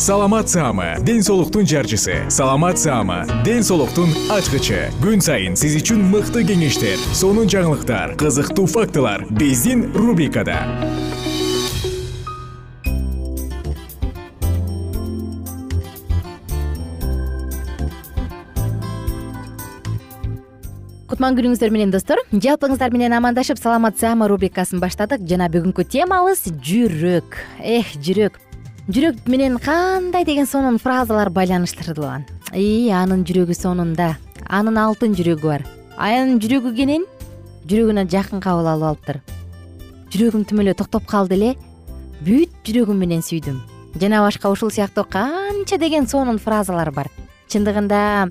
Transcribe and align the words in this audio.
саламат 0.00 0.48
саама 0.48 0.96
ден 1.00 1.22
соолуктун 1.22 1.66
жарчысы. 1.66 2.24
Саламат 2.30 2.78
саама 2.78 3.26
ден 3.44 3.62
соолуктун 3.62 4.08
ачкычы. 4.32 4.88
Күн 5.02 5.20
сайын 5.20 5.58
сиз 5.60 5.76
үчүн 5.76 6.00
мыкты 6.08 6.40
кеңештер 6.48 6.96
сонун 7.12 7.44
жаңылыктар 7.52 8.16
кызыктуу 8.16 8.64
фактылар 8.64 9.26
биздин 9.28 9.92
рубрикада. 9.92 10.56
Кутман 21.12 21.36
күнүңүздөр 21.36 21.76
менен 21.76 21.92
достор 21.92 22.24
жалпыңыздар 22.32 22.88
менен 22.96 23.12
амандашып 23.20 23.60
саламат 23.60 24.00
рубрикасын 24.00 24.80
баштадык. 24.80 25.28
Жана 25.28 25.52
бүгүнкү 25.52 25.84
темабыз 25.84 26.48
жүрөк. 26.48 27.36
Эх 27.60 27.98
жүрөк 28.00 28.40
жүрөк 28.90 29.28
менен 29.30 29.58
кандай 29.62 30.24
деген 30.26 30.46
сонун 30.50 30.78
фразалар 30.82 31.28
байланыштырылган? 31.30 32.24
Ии 32.58 32.90
анын 32.90 33.22
жүрөгү 33.22 33.54
сонун 33.54 33.92
да 33.94 34.16
анын 34.50 34.78
алтын 34.82 35.14
жүрөгү 35.14 35.46
бар. 35.46 35.62
Анын 35.94 36.40
жүрөгү 36.42 36.72
кенен? 36.74 37.04
Жүрөгүнө 37.70 38.08
жакын 38.10 38.42
кабыл 38.42 38.66
алып 38.66 38.88
алыптыр. 38.88 39.20
Жүрөгүм 40.10 40.46
тим 40.48 40.62
эле 40.64 40.74
токтоп 40.74 41.06
калды 41.06 41.36
эле. 41.38 41.50
Бүт 42.26 42.50
жүрөгүм 42.66 42.98
менен 42.98 43.22
сүйдүм. 43.22 43.60
Жана 44.00 44.24
башка 44.24 44.50
ушул 44.50 44.72
сыяктуу 44.74 45.04
канча 45.06 45.78
деген 45.78 46.08
сонун 46.10 46.40
фразалар 46.42 46.90
бар. 46.90 47.10
Чындыгында 47.46 48.30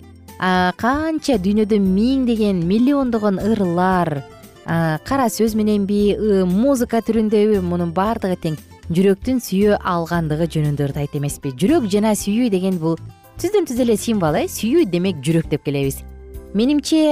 канча 0.75 1.37
дүйнөдө 1.39 1.79
миңдеген 1.79 2.65
миллиондогон 2.67 3.39
ырлар 3.39 4.25
кара 4.65 5.29
сөз 5.31 5.55
мененби 5.55 6.43
музыка 6.47 6.99
түрүндөбү 6.99 7.61
мунун 7.63 7.95
баардыгы 7.95 8.35
тең 8.43 8.59
жүрөктүн 8.89 9.37
сүйө 9.45 9.75
алгандыгы 9.85 10.47
жөнүндө 10.49 10.87
ырдайт 10.87 11.13
эмеспи. 11.13 11.51
Жүрөк 11.53 11.85
жана 11.93 12.15
сүйүү 12.17 12.47
деген 12.49 12.79
бул 12.81 12.95
түздөн 13.37 13.67
түз 13.69 13.83
эле 13.83 13.95
символ 14.01 14.39
э? 14.39 14.47
Сүйүү 14.49 14.87
демек 14.89 15.19
жүрөк 15.21 15.45
деп 15.51 15.61
келебиз. 15.67 15.99
Менимче 16.57 17.03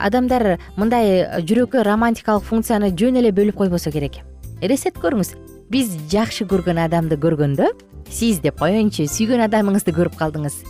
адамдар 0.00 0.56
мындай 0.80 1.26
жүрөккө 1.44 1.84
романтикалык 1.84 2.48
функцияны 2.48 2.94
жөн 2.96 3.20
эле 3.20 3.34
бөлүп 3.36 3.60
койбосо 3.60 3.92
керек. 3.92 4.22
Элестетип 4.64 5.02
көрүңүз 5.04 5.34
биз 5.68 5.92
жакшы 6.08 6.48
көргөн 6.48 6.80
адамды 6.86 7.20
көргөндө 7.20 7.68
сиз 8.08 8.40
деп 8.40 8.56
коеюнчу 8.64 9.04
сүйгөн 9.04 9.44
адамыңызды 9.50 9.92
көрүп 9.92 10.16
калдыңыз. 10.16 10.62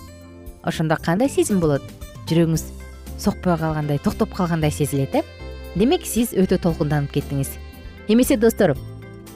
Ошондо 0.66 0.98
кандай 0.98 1.30
сезим 1.30 1.62
болот? 1.62 1.86
Жүрөгүңүз 2.26 2.66
сокпой 3.14 3.54
калгандай 3.54 4.02
токтоп 4.02 4.34
калгандай 4.34 4.74
сезилет 4.74 5.14
э? 5.14 5.22
Демек 5.78 6.02
сиз 6.02 6.34
өтө 6.34 6.58
толкунданып 6.58 7.14
кеттиңиз. 7.14 7.54
Эмесе 8.08 8.36
достор 8.36 8.74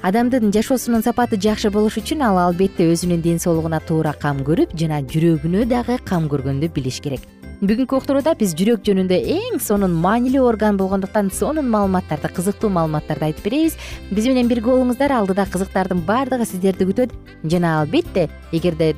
адамдын 0.03 0.51
жашоосунун 0.51 1.05
сапаты 1.07 1.39
жакшы 1.39 1.71
болуш 1.71 1.95
үчүн 2.01 2.25
ал 2.27 2.39
албетте 2.43 2.89
өзүнүн 2.91 3.21
ден 3.23 3.39
соолугуна 3.39 3.79
туура 3.87 4.11
кам 4.19 4.41
көрүп 4.43 4.75
жана 4.75 4.99
жүрөгүнө 5.07 5.63
дагы 5.71 6.01
кам 6.03 6.27
көргөндү 6.27 6.73
билиш 6.75 6.99
керек. 7.05 7.23
Бүгүнкү 7.63 8.01
уктурууда 8.01 8.35
биз 8.35 8.57
жүрөк 8.59 8.83
жөнүндө 8.83 9.21
эң 9.37 9.61
сонун 9.63 9.95
маанилүү 10.03 10.43
орган 10.43 10.75
болгондуктан 10.81 11.31
сонун 11.31 11.71
маалыматтарды 11.71 12.33
кызыктуу 12.35 12.73
маалыматтарды 12.75 13.29
айтып 13.29 13.47
беребиз. 13.47 13.79
Биз 14.11 14.27
менен 14.27 14.51
бирге 14.51 14.73
болуңуздар 14.73 15.15
алдыда 15.15 15.47
кызыктардын 15.47 16.03
баардыгы 16.03 16.51
сиздерди 16.51 16.91
күтөт. 16.91 17.15
Жана 17.47 17.79
албетте 17.85 18.27
эгерде 18.51 18.97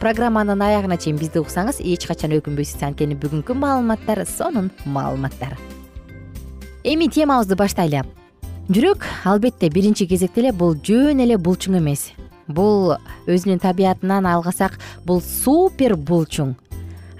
программанын 0.00 0.64
аягына 0.64 0.96
чейин 0.96 1.20
бизди 1.20 1.44
уксаңыз 1.44 1.84
эч 1.84 2.08
качан 2.08 2.32
өкүнбөйсүз 2.40 2.88
анткени 2.88 3.20
бүгүнкү 3.20 3.52
маалыматтар 3.52 4.24
сонун 4.24 4.72
маалыматтар. 4.86 5.58
Эми 6.84 7.12
темабызды 7.12 7.60
баштайлы 7.60 8.06
жүрөк 8.66 9.04
албетте 9.24 9.68
биринчи 9.70 10.08
кезекте 10.10 10.40
эле 10.42 10.50
бул 10.50 10.74
жөн 10.82 11.20
эле 11.22 11.36
булчуң 11.38 11.78
эмес. 11.78 12.08
Бул 12.50 12.96
өзүнүн 13.30 13.60
табиятынан 13.62 14.26
алгасак 14.26 14.74
бул 15.06 15.20
супер 15.22 15.94
булчуң. 15.94 16.56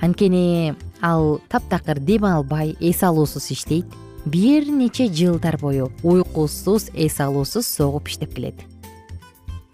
Анткени 0.02 0.74
ал 1.00 1.38
таптакыр 1.48 2.00
дем 2.02 2.26
албай 2.26 2.74
эс 2.80 3.02
алуусуз 3.06 3.46
иштейт. 3.54 3.86
Бир 4.24 4.66
нече 4.66 5.06
жылдар 5.06 5.56
бою 5.60 5.92
уйкусуз 6.02 6.90
эс 6.94 7.20
алуусуз 7.20 7.66
согуп 7.66 8.08
иштеп 8.08 8.34
келет. 8.34 8.58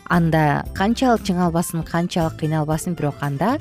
Анда 0.04 0.66
канчалык 0.77 1.25
чыңалбасын 1.25 1.87
канчалык 1.89 2.37
кыйналбасын 2.43 2.99
бирок 2.99 3.16
анда 3.21 3.56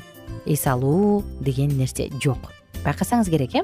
эс 0.46 0.68
алуу 0.68 1.24
деген 1.40 1.78
нерсе 1.78 2.10
жок. 2.20 2.52
Байкасаңыз 2.84 3.32
керек 3.32 3.56
э 3.56 3.64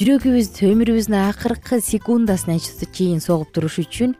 жүрөгүбүз 0.00 0.46
өмүрүбүздүн 0.64 1.14
акыркы 1.18 1.76
секундасына 1.84 2.54
чейин 2.56 3.18
согуп 3.20 3.50
турушу 3.52 3.82
үчүн 3.84 4.14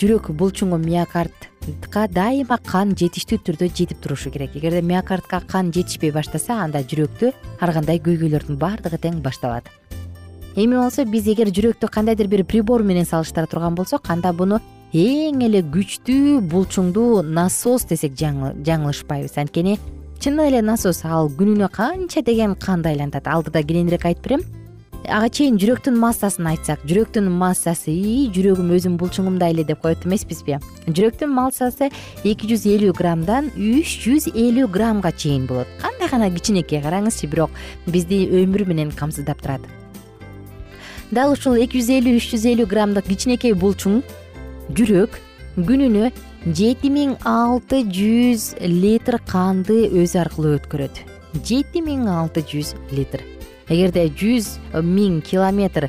жүрөк 0.00 0.30
булчуңу 0.32 0.78
миокардка 0.80 2.06
дайыма 2.08 2.56
кан 2.64 2.94
жетиштүү 2.96 3.42
түрдө 3.44 3.66
жетип 3.68 3.98
турушу 4.00 4.30
керек. 4.32 4.54
Эгерде 4.56 4.80
миокардка 4.80 5.42
кан 5.44 5.74
жетишпей 5.76 6.08
баштаса 6.14 6.56
анда 6.64 6.80
жүрөктө 6.80 7.34
ар 7.60 7.72
кандай 7.76 8.00
көйгөйлөрдүн 8.00 8.56
баардыгы 8.56 8.96
тең 8.96 9.18
башталат. 9.20 9.68
Эми 10.56 10.78
болсо 10.78 11.04
биз 11.04 11.28
эгер 11.28 11.52
жүрөктү 11.52 11.90
кандайдыр 11.92 12.30
бир 12.32 12.44
прибор 12.48 12.80
менен 12.80 13.04
салыштыра 13.04 13.44
турган 13.44 13.76
болсок 13.76 14.08
анда 14.08 14.32
буну 14.32 14.62
эң 14.94 15.44
эле 15.44 15.60
күчтүү 15.60 16.38
булчуңдуу 16.48 17.20
насос 17.28 17.84
десек 17.92 18.16
жаңылышпайбыз. 18.16 19.36
Анткени 19.36 19.76
чынын 20.16 20.46
эле 20.48 20.64
насос 20.64 21.04
ал 21.04 21.28
күнүнө 21.28 21.68
канча 21.76 22.24
деген 22.24 22.56
канды 22.56 22.94
айлантат 22.94 23.28
алдыда 23.28 23.60
кененирээк 23.60 24.08
айтып 24.14 24.24
берем 24.30 24.48
ага 25.08 25.28
чейин 25.32 25.56
жүрөктүн 25.60 25.96
массасын 25.98 26.46
айтсак. 26.50 26.82
Жүрөктүн 26.88 27.30
массасы 27.40 27.92
ии 27.92 28.28
жүрөгүм 28.34 28.70
өзүмдүн 28.76 28.98
булчуңумдай 29.00 29.54
эле 29.54 29.64
деп 29.64 29.80
коет 29.84 30.04
эмеспизби? 30.06 30.58
Жүрөктүн 30.86 31.32
массасы 31.32 31.90
эки 32.24 32.50
жүз 32.50 32.66
элүү 32.74 32.94
граммдан 32.98 33.50
үч 33.56 33.96
жүз 34.04 34.30
элүү 34.34 34.68
граммга 34.72 35.12
чейин 35.12 35.46
болот. 35.48 35.70
Кандай 35.80 36.10
гана 36.10 36.30
кичинекей 36.34 36.82
караңызчы 36.84 37.30
бирок 37.30 37.50
бизди 37.86 38.26
өмүр 38.42 38.66
менен 38.68 38.92
камсыздап 38.92 39.40
турат. 39.42 39.64
Дал 41.10 41.32
ушул 41.32 41.56
эки 41.56 41.80
жүз 41.80 41.90
элүү 41.98 42.20
үч 42.20 42.30
жүз 42.34 42.46
элүү 42.52 42.68
граммдык 42.70 43.08
кичинекей 43.08 43.56
булчуң 43.56 44.02
жүрөк 44.76 45.18
күнүнө 45.56 46.12
жети 46.54 46.92
миң 46.92 47.16
алты 47.26 47.82
жүз 47.88 48.52
литр 48.62 49.18
канды 49.26 49.88
өзү 49.90 50.22
аркылуу 50.26 50.56
өткөрөт. 50.60 51.04
Жети 51.42 51.82
миң 51.82 52.08
алты 52.10 52.44
жүз 52.46 52.74
литр 52.94 53.22
эгерде 53.70 54.08
жүз 54.10 54.56
миң 54.82 55.20
километр 55.22 55.88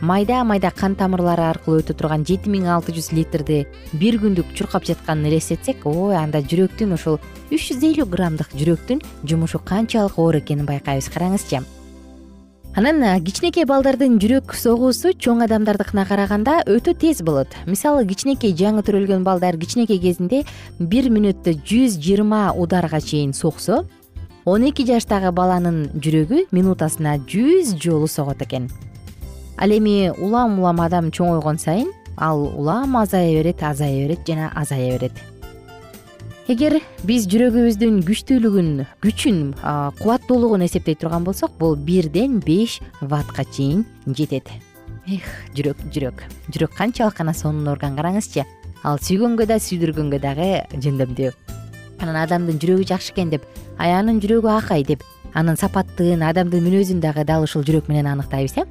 майда 0.00 0.42
майда 0.44 0.70
кан 0.74 0.96
тамырлары 0.98 1.46
аркылуу 1.46 1.80
өтө 1.80 1.96
турган 1.96 2.26
жети 2.26 2.50
миң 2.52 2.66
алты 2.68 2.92
жүз 2.96 3.12
литрди 3.16 3.62
бир 3.96 4.18
күндүк 4.20 4.52
чуркап 4.58 4.84
жатканын 4.84 5.30
элестетсек 5.30 5.86
ой 5.88 6.18
анда 6.18 6.42
жүрөктүн 6.42 6.92
ушул 6.98 7.16
үч 7.48 7.70
жүз 7.70 7.86
элүү 7.92 8.10
граммдык 8.12 8.52
жүрөктүн 8.58 9.00
жумушу 9.24 9.62
канчалык 9.62 10.18
оор 10.18 10.42
экенин 10.42 10.66
байкайбыз. 10.66 11.08
Караңызчы. 11.14 11.62
Анан 12.76 13.00
кичинекей 13.24 13.64
балдардын 13.64 14.18
жүрөк 14.20 14.52
согуусу 14.52 15.14
чоң 15.16 15.40
адамдардыкына 15.46 16.04
караганда 16.04 16.58
өтө 16.68 16.92
тез 16.92 17.22
болот. 17.24 17.54
Мисалы 17.64 18.04
кичинекей 18.04 18.52
жаңы 18.52 18.84
төрөлгөн 18.84 19.24
балдар 19.24 19.56
кичинекей 19.56 19.96
кезинде 20.02 20.42
бир 20.78 21.08
мүнөттө 21.08 21.56
жүз 21.64 21.96
жыйырма 21.96 22.50
ударга 22.52 23.00
чейин 23.00 23.32
соксо 23.32 23.86
он 24.46 24.62
эки 24.62 24.84
жаштагы 24.86 25.32
баланын 25.34 25.88
жүрөгү 25.98 26.44
минутасына 26.54 27.16
жүз 27.26 27.72
жолу 27.82 28.06
согот 28.06 28.44
экен. 28.44 28.68
Ал 29.58 29.72
эми 29.74 30.12
улам 30.22 30.60
улам 30.60 30.80
адам 30.84 31.10
чоңойгон 31.10 31.58
сайын 31.58 31.90
ал 32.16 32.44
улам 32.54 32.96
азая 32.96 33.32
берет 33.34 33.64
азая 33.66 34.06
берет 34.06 34.22
жана 34.26 34.52
азая 34.54 34.92
берет. 34.92 35.18
Эгер 36.46 36.78
биз 37.02 37.26
жүрөгүбүздүн 37.26 38.04
күчтүүлүгүн 38.06 38.70
күчүн 39.02 39.42
кубаттуулугун 39.98 40.62
эсептей 40.68 40.94
турган 40.94 41.26
болсок 41.26 41.58
бул 41.58 41.74
бирден 41.74 42.38
беш 42.38 42.78
ваттка 43.00 43.42
чейин 43.44 43.84
жетет. 44.06 44.46
Эх 45.10 45.26
жүрөк 45.58 45.82
жүрөк 45.90 46.22
жүрөк 46.54 46.78
канчалык 46.78 47.18
гана 47.18 47.34
сонун 47.34 47.66
орган 47.74 47.98
караңызчы. 47.98 48.46
Ал 48.84 49.02
сүйгөнгө 49.02 49.50
да 49.50 49.58
сүйдүргөнгө 49.58 50.22
дагы 50.22 50.50
жөндөмдүү 50.70 51.34
анан 52.00 52.16
адамдын 52.24 52.58
жүрөгү 52.62 52.88
жакшы 52.92 53.12
экен 53.14 53.30
деп 53.30 53.46
аянын 53.78 54.20
жүрөгү 54.22 54.50
акай 54.56 54.84
деп 54.84 55.04
анын 55.34 55.58
сапаттыгын 55.60 56.24
адамдын 56.24 56.64
мүнөзүн 56.64 57.00
дагы 57.04 57.24
дал 57.28 57.44
ушул 57.44 57.64
жүрөк 57.66 57.88
менен 57.88 58.08
аныктайбыз 58.14 58.56
э. 58.62 58.66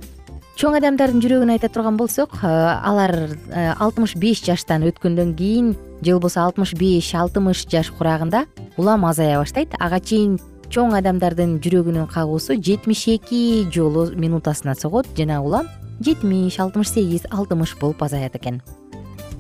Чоң 0.56 0.78
адамдардын 0.80 1.20
жүрөгүн 1.20 1.52
айта 1.52 1.68
турган 1.68 1.98
болсок 2.00 2.38
алар 2.42 3.36
алтымыш 3.52 4.16
беш 4.16 4.40
жаштан 4.46 4.86
өткөндөн 4.88 5.34
кийин 5.36 5.74
же 6.02 6.14
болбосо 6.16 6.46
алтымыш 6.46 6.72
беш 6.80 7.12
алтымыш 7.14 7.66
жаш 7.68 7.92
курагында 7.98 8.46
улам 8.78 9.04
азая 9.06 9.42
баштайт. 9.42 9.76
Ага 9.80 10.00
чейин 10.00 10.40
чоң 10.72 10.96
адамдардын 10.98 11.60
жүрөгүнүн 11.60 12.08
кагуусу 12.08 12.56
жетимиш 12.56 13.04
эки 13.18 13.68
жолу 13.72 14.08
минутасына 14.16 14.76
согот 14.80 15.12
жана 15.18 15.42
улам 15.44 15.68
жетимиш 16.00 16.60
алтымыш 16.60 16.96
сегиз 16.96 17.28
алтымыш 17.32 17.76
болуп 17.82 18.04
азаят 18.04 18.36
экен 18.40 18.62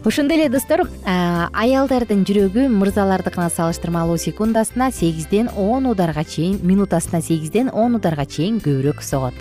ошондой 0.06 0.38
эле 0.38 0.50
достор 0.54 0.84
аялдардын 1.06 2.22
жүрөгү 2.30 2.68
мырзалардыкына 2.69 3.50
салыштырмалуу 3.50 4.19
секундасына 4.22 4.92
сегизден 4.94 5.50
он 5.57 5.88
ударга 5.90 6.24
чейин 6.24 6.60
минутасына 6.62 7.24
сегизден 7.25 7.72
он 7.74 7.96
ударга 7.98 8.25
чейин 8.25 8.60
көбүрөөк 8.62 9.02
согот. 9.02 9.34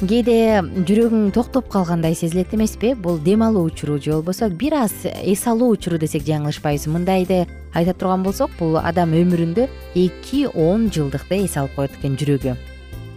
Кээде 0.00 0.64
жүрөгүң 0.88 1.30
токтоп 1.36 1.68
калгандай 1.68 2.16
сезилет 2.16 2.54
эмеспи? 2.56 2.94
Бул 2.94 3.18
дем 3.18 3.42
алуу 3.44 3.66
учуру 3.68 4.00
же 4.00 4.12
болбосо 4.12 4.48
бир 4.48 4.74
аз 4.80 4.92
эс 5.04 5.46
алуу 5.46 5.70
учуру 5.76 5.98
десек 5.98 6.24
жаңылышпайбыз 6.24 6.88
мындайды? 6.88 7.46
Айта 7.74 7.92
турган 7.92 8.24
болсок 8.24 8.50
бул 8.58 8.78
адам 8.80 9.12
өмүрүндө 9.12 9.68
эки 9.94 10.46
он 10.48 10.88
жылдыкты 10.88 11.44
эс 11.44 11.56
алып 11.56 11.76
коет 11.76 11.96
экен 12.00 12.16
жүрөгү. 12.16 12.56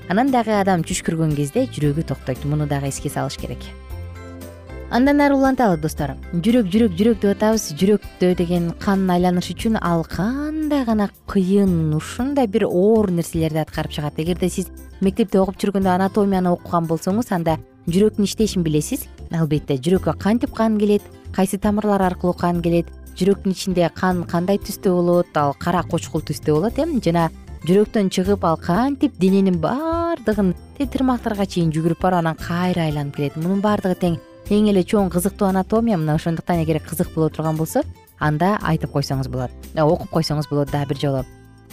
Анан 0.09 0.31
дагы 0.31 0.55
адам 0.59 0.83
түшкүргөн 0.83 1.35
кезде 1.35 1.67
жүрөгү 1.67 2.07
токтойт. 2.11 2.43
Муну 2.43 2.67
дагы 2.67 2.91
эске 2.91 3.07
салыш 3.07 3.39
керек 3.39 3.63
андан 4.91 5.17
нары 5.17 5.35
уланталы 5.35 5.77
достор. 5.77 6.15
Жүрөк 6.33 6.69
жүрөк 6.73 6.95
жүрөк 6.97 7.19
деп 7.21 7.35
атабыз. 7.35 7.69
Жүрөктө 7.77 8.33
деген 8.37 8.71
кан 8.81 9.05
айланыш 9.09 9.51
үчүн 9.53 9.77
ал 9.81 10.03
кандай 10.03 10.83
гана 10.85 11.09
кыйын 11.29 11.93
ушундай 11.95 12.47
бир 12.47 12.65
оор 12.65 13.11
нерселерди 13.11 13.61
аткарып 13.61 13.91
чыгат. 13.91 14.19
Эгерде 14.19 14.49
сиз 14.49 14.69
мектепте 15.01 15.39
окуп 15.39 15.59
жүргөндө 15.61 15.93
анатомияны 15.93 16.53
окуган 16.55 16.87
болсоңуз 16.89 17.31
анда 17.31 17.59
жүрөктүн 17.87 18.25
иштешин 18.25 18.63
билесиз. 18.63 19.07
Албетте 19.31 19.77
жүрөккө 19.77 20.17
кантип 20.17 20.55
кан 20.57 20.79
келет? 20.79 21.03
Кайсы 21.35 21.59
тамырлар 21.59 22.01
аркылуу 22.01 22.33
кан 22.33 22.61
келет? 22.61 22.89
Жүрөктүн 23.19 23.53
ичинде 23.53 23.89
кан 23.93 24.23
кандай 24.23 24.57
түстө 24.57 24.95
болот? 24.95 25.35
Ал 25.37 25.53
кара 25.59 25.83
кочкул 25.83 26.21
түстө 26.21 26.55
болот 26.55 26.79
э 26.79 26.85
жана 27.03 27.29
жүрөктөн 27.67 28.09
чыгып 28.09 28.45
ал 28.47 28.57
кантип 28.57 29.19
дененин 29.19 29.59
баардыгын 29.59 30.55
тырмактарга 30.79 31.45
чейин 31.45 31.73
жүгүрүп 31.75 32.01
барып 32.01 32.19
анан 32.19 32.35
кайра 32.35 32.87
айланып 32.87 33.15
келет? 33.17 33.35
Мунун 33.35 33.61
баардыгы 33.61 33.99
тең 33.99 34.19
эң 34.49 34.69
эле 34.71 34.81
чоң 34.81 35.11
кызыктуу 35.13 35.45
анатомия 35.45 35.97
мына 35.97 36.15
ошондуктан 36.17 36.63
эгер 36.63 36.79
кызык 36.81 37.13
боло 37.13 37.29
турган 37.29 37.57
болсо 37.57 37.83
анда 38.19 38.57
айтып 38.65 38.91
койсоңуз 38.95 39.29
болот. 39.29 39.51
Э, 39.75 39.83
окуп 39.83 40.09
койсоңуз 40.09 40.49
болот 40.49 40.71
дагы 40.71 40.89
бир 40.89 40.97
жолу. 40.97 41.25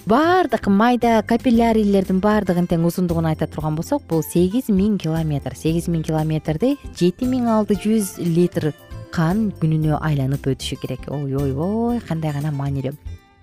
Баардык 0.07 0.69
майда 0.69 1.23
капиллярилердин 1.27 2.21
баардыгын 2.21 2.69
тең 2.69 2.85
узундугун 2.87 3.27
айта 3.27 3.47
турган 3.47 3.75
болсок 3.75 4.05
бул 4.07 4.23
сегиз 4.23 4.69
миң 4.69 4.99
километр. 5.03 5.57
Сегиз 5.57 5.89
миң 5.89 6.05
километрди 6.07 6.77
жети 6.95 7.27
миң 7.27 7.49
алты 7.51 7.75
жүз 7.81 8.19
литр 8.21 8.73
кан 9.11 9.51
күнүнө 9.61 9.99
айланып 9.99 10.47
өтүшү 10.53 10.79
керек. 10.83 11.09
Ой 11.09 11.35
ойбой 11.35 12.01
кандай 12.07 12.33
гана 12.37 12.53
маанилүү. 12.53 12.93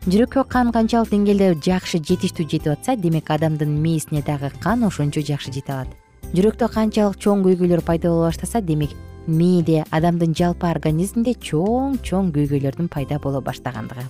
Жүрөккө 0.03 0.45
кан 0.51 0.71
канчалык 0.75 1.09
деңгээлде 1.09 1.55
жакшы 1.63 1.97
жетиштүү 1.97 2.45
жетип 2.45 2.73
атса 2.75 2.95
демек 2.95 3.31
адамдын 3.31 3.71
мээсине 3.81 4.21
дагы 4.21 4.51
кан 4.61 4.83
ошончо 4.83 5.23
жакшы 5.25 5.51
жете 5.51 5.73
алат. 5.73 5.89
Жүрөктө 6.35 6.69
канчалык 6.71 7.17
чоң 7.23 7.43
көйгөйлөр 7.47 7.83
пайда 7.87 8.11
боло 8.11 8.27
баштаса 8.27 8.61
демек 8.61 8.91
мээде 9.27 9.83
адамдын 9.91 10.35
жалпы 10.35 10.67
организминде 10.67 11.33
чоң 11.39 11.99
чоң 12.03 12.31
көйгөйлөрдүн 12.35 12.89
пайда 12.91 13.19
боло 13.23 13.41
баштагандыгы. 13.41 14.03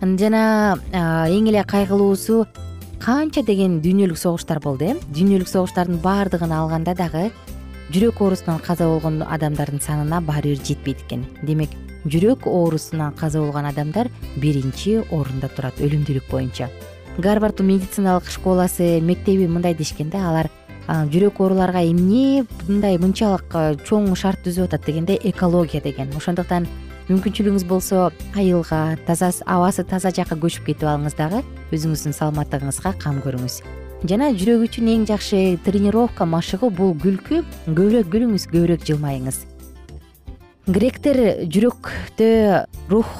Жана 0.00 0.78
эң 0.92 1.48
эле 1.50 1.64
кайгылуусу 1.64 2.46
канча 3.00 3.42
деген 3.42 3.80
дүйнөлүк 3.84 4.16
согуштар 4.16 4.60
болду 4.60 4.84
э? 4.84 4.96
Дүйнөлүк 5.12 5.48
согуштардын 5.48 5.98
баардыгын 6.04 6.52
алганда 6.52 6.94
дагы 6.94 7.30
жүрөк 7.90 8.20
оорусунан 8.22 8.60
каза 8.62 8.86
болгон 8.86 9.22
адамдардын 9.26 9.80
санына 9.82 10.20
баары 10.20 10.54
бир 10.54 10.62
жетпейт 10.64 11.02
экен. 11.06 11.26
Демек 11.42 11.74
жүрөк 12.06 12.46
оорусунан 12.46 13.12
каза 13.18 13.40
болгон 13.40 13.66
адамдар 13.66 14.08
биринчи 14.36 15.00
орунда 15.10 15.48
турат 15.48 15.80
өлүмдүүлүк 15.80 16.30
боюнча. 16.30 16.70
Гарвард 17.18 17.60
медициналык 17.60 18.30
школасы 18.30 19.00
мектеби 19.00 19.48
мындай 19.48 19.74
дешкен 19.74 20.10
да 20.10 20.28
алар 20.28 20.50
жүрөк 20.88 21.40
ооруларга 21.40 21.82
эмне 21.84 22.46
мындай 22.68 22.98
мынчалык 22.98 23.56
чоң 23.86 24.14
шарт 24.16 24.44
түзүп 24.46 24.70
атат 24.70 24.86
дегенде 24.86 25.18
экология 25.22 25.82
деген. 25.82 26.10
Ошондуктан 26.16 26.66
мүмкүнчүлүгүңүз 27.10 27.66
болсо 27.66 28.10
айылга 28.38 28.96
таза 29.06 29.32
абасы 29.46 29.84
таза 29.84 30.12
жакка 30.14 30.38
көчүп 30.38 30.70
кетип 30.70 30.86
алыңыз 30.86 31.16
дагы 31.18 31.42
өзүңүздүн 31.74 32.14
саламаттыгыңызга 32.14 32.94
кам 33.02 33.18
көрүңүз. 33.24 33.60
Жана 34.08 34.30
жүрөк 34.32 34.64
үчүн 34.68 34.92
эң 34.94 35.06
жакшы 35.10 35.58
тренировка 35.66 36.24
машыгуу 36.24 36.70
бул 36.70 36.94
күлкү 36.96 37.42
көбүрөөк 37.66 38.08
күлүңүз 38.14 38.46
көбүрөөк 38.52 38.86
жылмайыңыз. 38.88 39.42
Гректер 40.70 41.44
жүрөктө 41.50 42.30
рух 42.88 43.12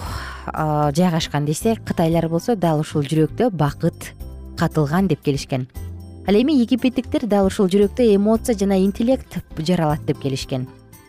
жайгашкан 0.47 1.45
десе 1.45 1.77
кытайлар 1.85 2.29
болсо 2.29 2.57
дал 2.57 2.81
ушул 2.81 3.03
жүрөктө 3.03 3.51
бакыт 3.51 4.15
катылган 4.57 5.09
деп 5.11 5.23
келишкен 5.23 5.67
ал 6.27 6.35
эми 6.35 6.53
египеттиктер 6.61 7.27
дал 7.27 7.47
ушул 7.47 7.69
жүрөктө 7.69 8.07
эмоция 8.15 8.57
жана 8.59 8.79
интеллект 8.79 9.39
жаралат 9.59 10.05
деп 10.07 10.21
келишкен. 10.21 10.67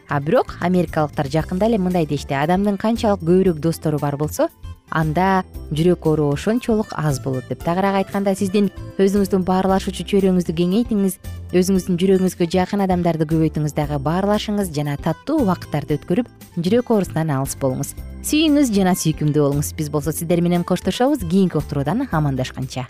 А 0.10 0.20
бирок 0.20 0.58
америкалыктар 0.60 1.30
жакында 1.32 1.68
эле 1.68 1.78
мындай 1.78 2.06
дешти. 2.06 2.34
Адамдын 2.34 2.78
канчалык 2.78 3.22
көбүрөөк 3.24 3.60
достору 3.64 4.00
бар 4.00 4.18
болсо 4.18 4.50
анда 4.92 5.44
жүрөк 5.72 6.06
оору 6.06 6.28
ошончолук 6.34 6.92
аз 6.98 7.22
болот 7.24 7.48
деп. 7.48 7.64
Тагыраак 7.64 8.02
айтканда 8.02 8.36
сиздин 8.36 8.70
өзүңүздүн 9.00 9.46
баарлашуучу 9.48 10.04
чөйрөңүздү 10.12 10.56
кеңейтиңиз 10.58 11.18
өзүңүздүн 11.56 12.00
жүрөгүңүзгө 12.02 12.48
жакын 12.52 12.84
адамдарды 12.84 13.28
көбөйтүңүз 13.32 13.76
дагы 13.78 14.00
баарлашыңыз 14.04 14.74
жана 14.76 14.98
таттуу 15.00 15.46
убакыттарды 15.46 15.96
өткөрүп 16.00 16.28
жүрөк 16.60 16.92
оорусунан 16.92 17.32
алыс 17.38 17.56
болуңуз. 17.56 17.96
Сүйүңүз 18.28 18.74
жана 18.76 18.98
сүйкүмдүү 19.00 19.48
болуңуз. 19.48 19.72
Биз 19.80 19.88
болсо 19.90 20.12
сиздер 20.12 20.44
менен 20.44 20.68
коштошобуз. 20.68 21.24
Кийинки 21.24 21.58
уктуруудан 21.58 22.10
амандашканча 22.12 22.90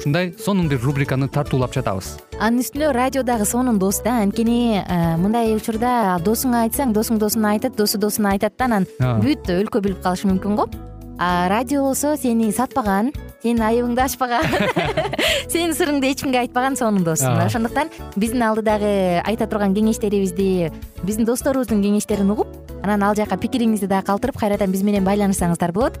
ушундай 0.00 0.34
сонун 0.38 0.68
бир 0.68 0.80
рубриканы 0.80 1.28
тартуулап 1.28 1.74
жатабыз. 1.76 2.14
Анын 2.40 2.64
үстүнө 2.64 2.92
радио 2.96 3.22
дагы 3.22 3.44
сонун 3.44 3.78
дос 3.78 4.00
да 4.00 4.22
анткени 4.24 4.80
э, 4.80 5.16
мындай 5.20 5.52
учурда 5.52 6.16
досуңа 6.24 6.64
айтсаң 6.64 6.94
досуң 6.96 7.18
досуна 7.20 7.52
айтат 7.52 7.76
досу 7.76 7.98
досуна 8.00 8.32
айтат 8.32 8.56
да 8.56 8.64
анан 8.70 8.86
бүт 9.20 9.50
өлкө 9.52 9.82
билип 9.84 10.00
калышы 10.00 10.30
мүмкүн 10.30 10.56
го. 10.56 10.70
А 11.20 11.50
радио 11.52 11.82
болсо 11.84 12.14
сени 12.16 12.48
сатпаган 12.48 13.10
сенин 13.42 13.60
айыбыңды 13.60 14.00
ачпаган 14.00 14.46
сенин 15.52 15.76
сырыңды 15.76 16.08
эч 16.14 16.22
кимге 16.24 16.40
айтпаган 16.46 16.80
сонун 16.80 17.04
дос. 17.04 17.20
Ошондуктан 17.20 17.92
биздин 18.16 18.46
алдыдагы 18.48 19.20
айта 19.20 19.46
турган 19.46 19.76
кеңештерибизди 19.76 20.72
биздин 21.02 21.28
досторубуздун 21.28 21.84
кеңештерин 21.84 22.32
угуп 22.32 22.48
анан 22.80 23.04
ал 23.04 23.14
жака 23.14 23.36
пикириңизди 23.36 23.90
дагы 23.90 24.08
калтырып 24.08 24.40
кайрадан 24.40 24.72
биз 24.72 24.82
менен 24.82 25.04
байланышсаңыздар 25.04 25.76
болот 25.76 26.00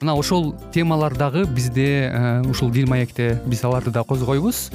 мына 0.00 0.14
ошол 0.16 0.54
темалар 0.72 1.16
дагы 1.16 1.44
бизде 1.44 2.12
ушул 2.48 2.70
дил 2.70 2.88
маекте 2.88 3.40
биз 3.46 3.64
аларды 3.64 3.90
да 3.90 4.04
козгойбуз. 4.04 4.70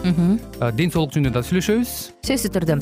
Ден 0.73 0.91
соолук 0.91 1.15
жөнүндө 1.15 1.33
да 1.33 1.41
сүйлөшөбүз. 1.45 1.95
Сөзсүз 2.25 2.53
түрдө 2.53 2.81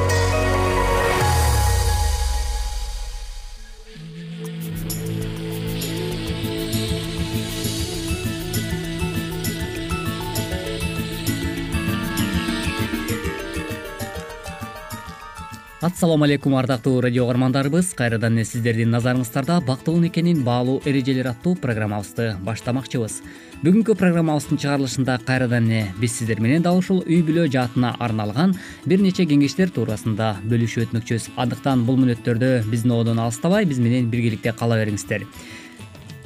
ассалому 15.81 16.25
алейкум 16.25 16.55
ардактуу 16.55 17.01
радио 17.01 17.23
угармандарыбыз 17.23 17.95
кайрадан 17.97 18.35
эле 18.37 18.45
сиздердин 18.45 18.91
назарыңыздарда 18.93 19.63
бактылуу 19.65 19.99
никенин 19.99 20.43
баалуу 20.43 20.79
эрежелери 20.85 21.29
аттуу 21.29 21.55
программабызды 21.55 22.35
баштамакчыбыз. 22.45 23.15
Бүгүнкү 23.63 23.95
программабыздын 23.97 24.61
чыгарылышында 24.61 25.17
кайрадан 25.25 25.71
эле 25.71 25.87
биз 25.97 26.19
сиздер 26.19 26.39
менен 26.39 26.61
дал 26.61 26.77
ушул 26.77 27.01
үй 27.07 27.23
бүлө 27.25 27.47
жаатына 27.49 27.95
арналган 27.97 28.53
бир 28.85 29.01
нече 29.01 29.25
кеңештер 29.25 29.73
туурасында 29.73 30.35
бөлүшүп 30.45 30.85
өтмөкчүбүз. 30.85 31.31
Андыктан 31.35 31.81
бул 31.89 31.97
мүнөттөрдө 31.97 32.53
биздин 32.69 32.93
одон 32.99 33.25
алыстабай 33.25 33.65
биз 33.65 33.81
менен 33.81 34.13
биргеликте 34.13 34.53
кала 34.53 34.77
бериңиздер. 34.77 35.25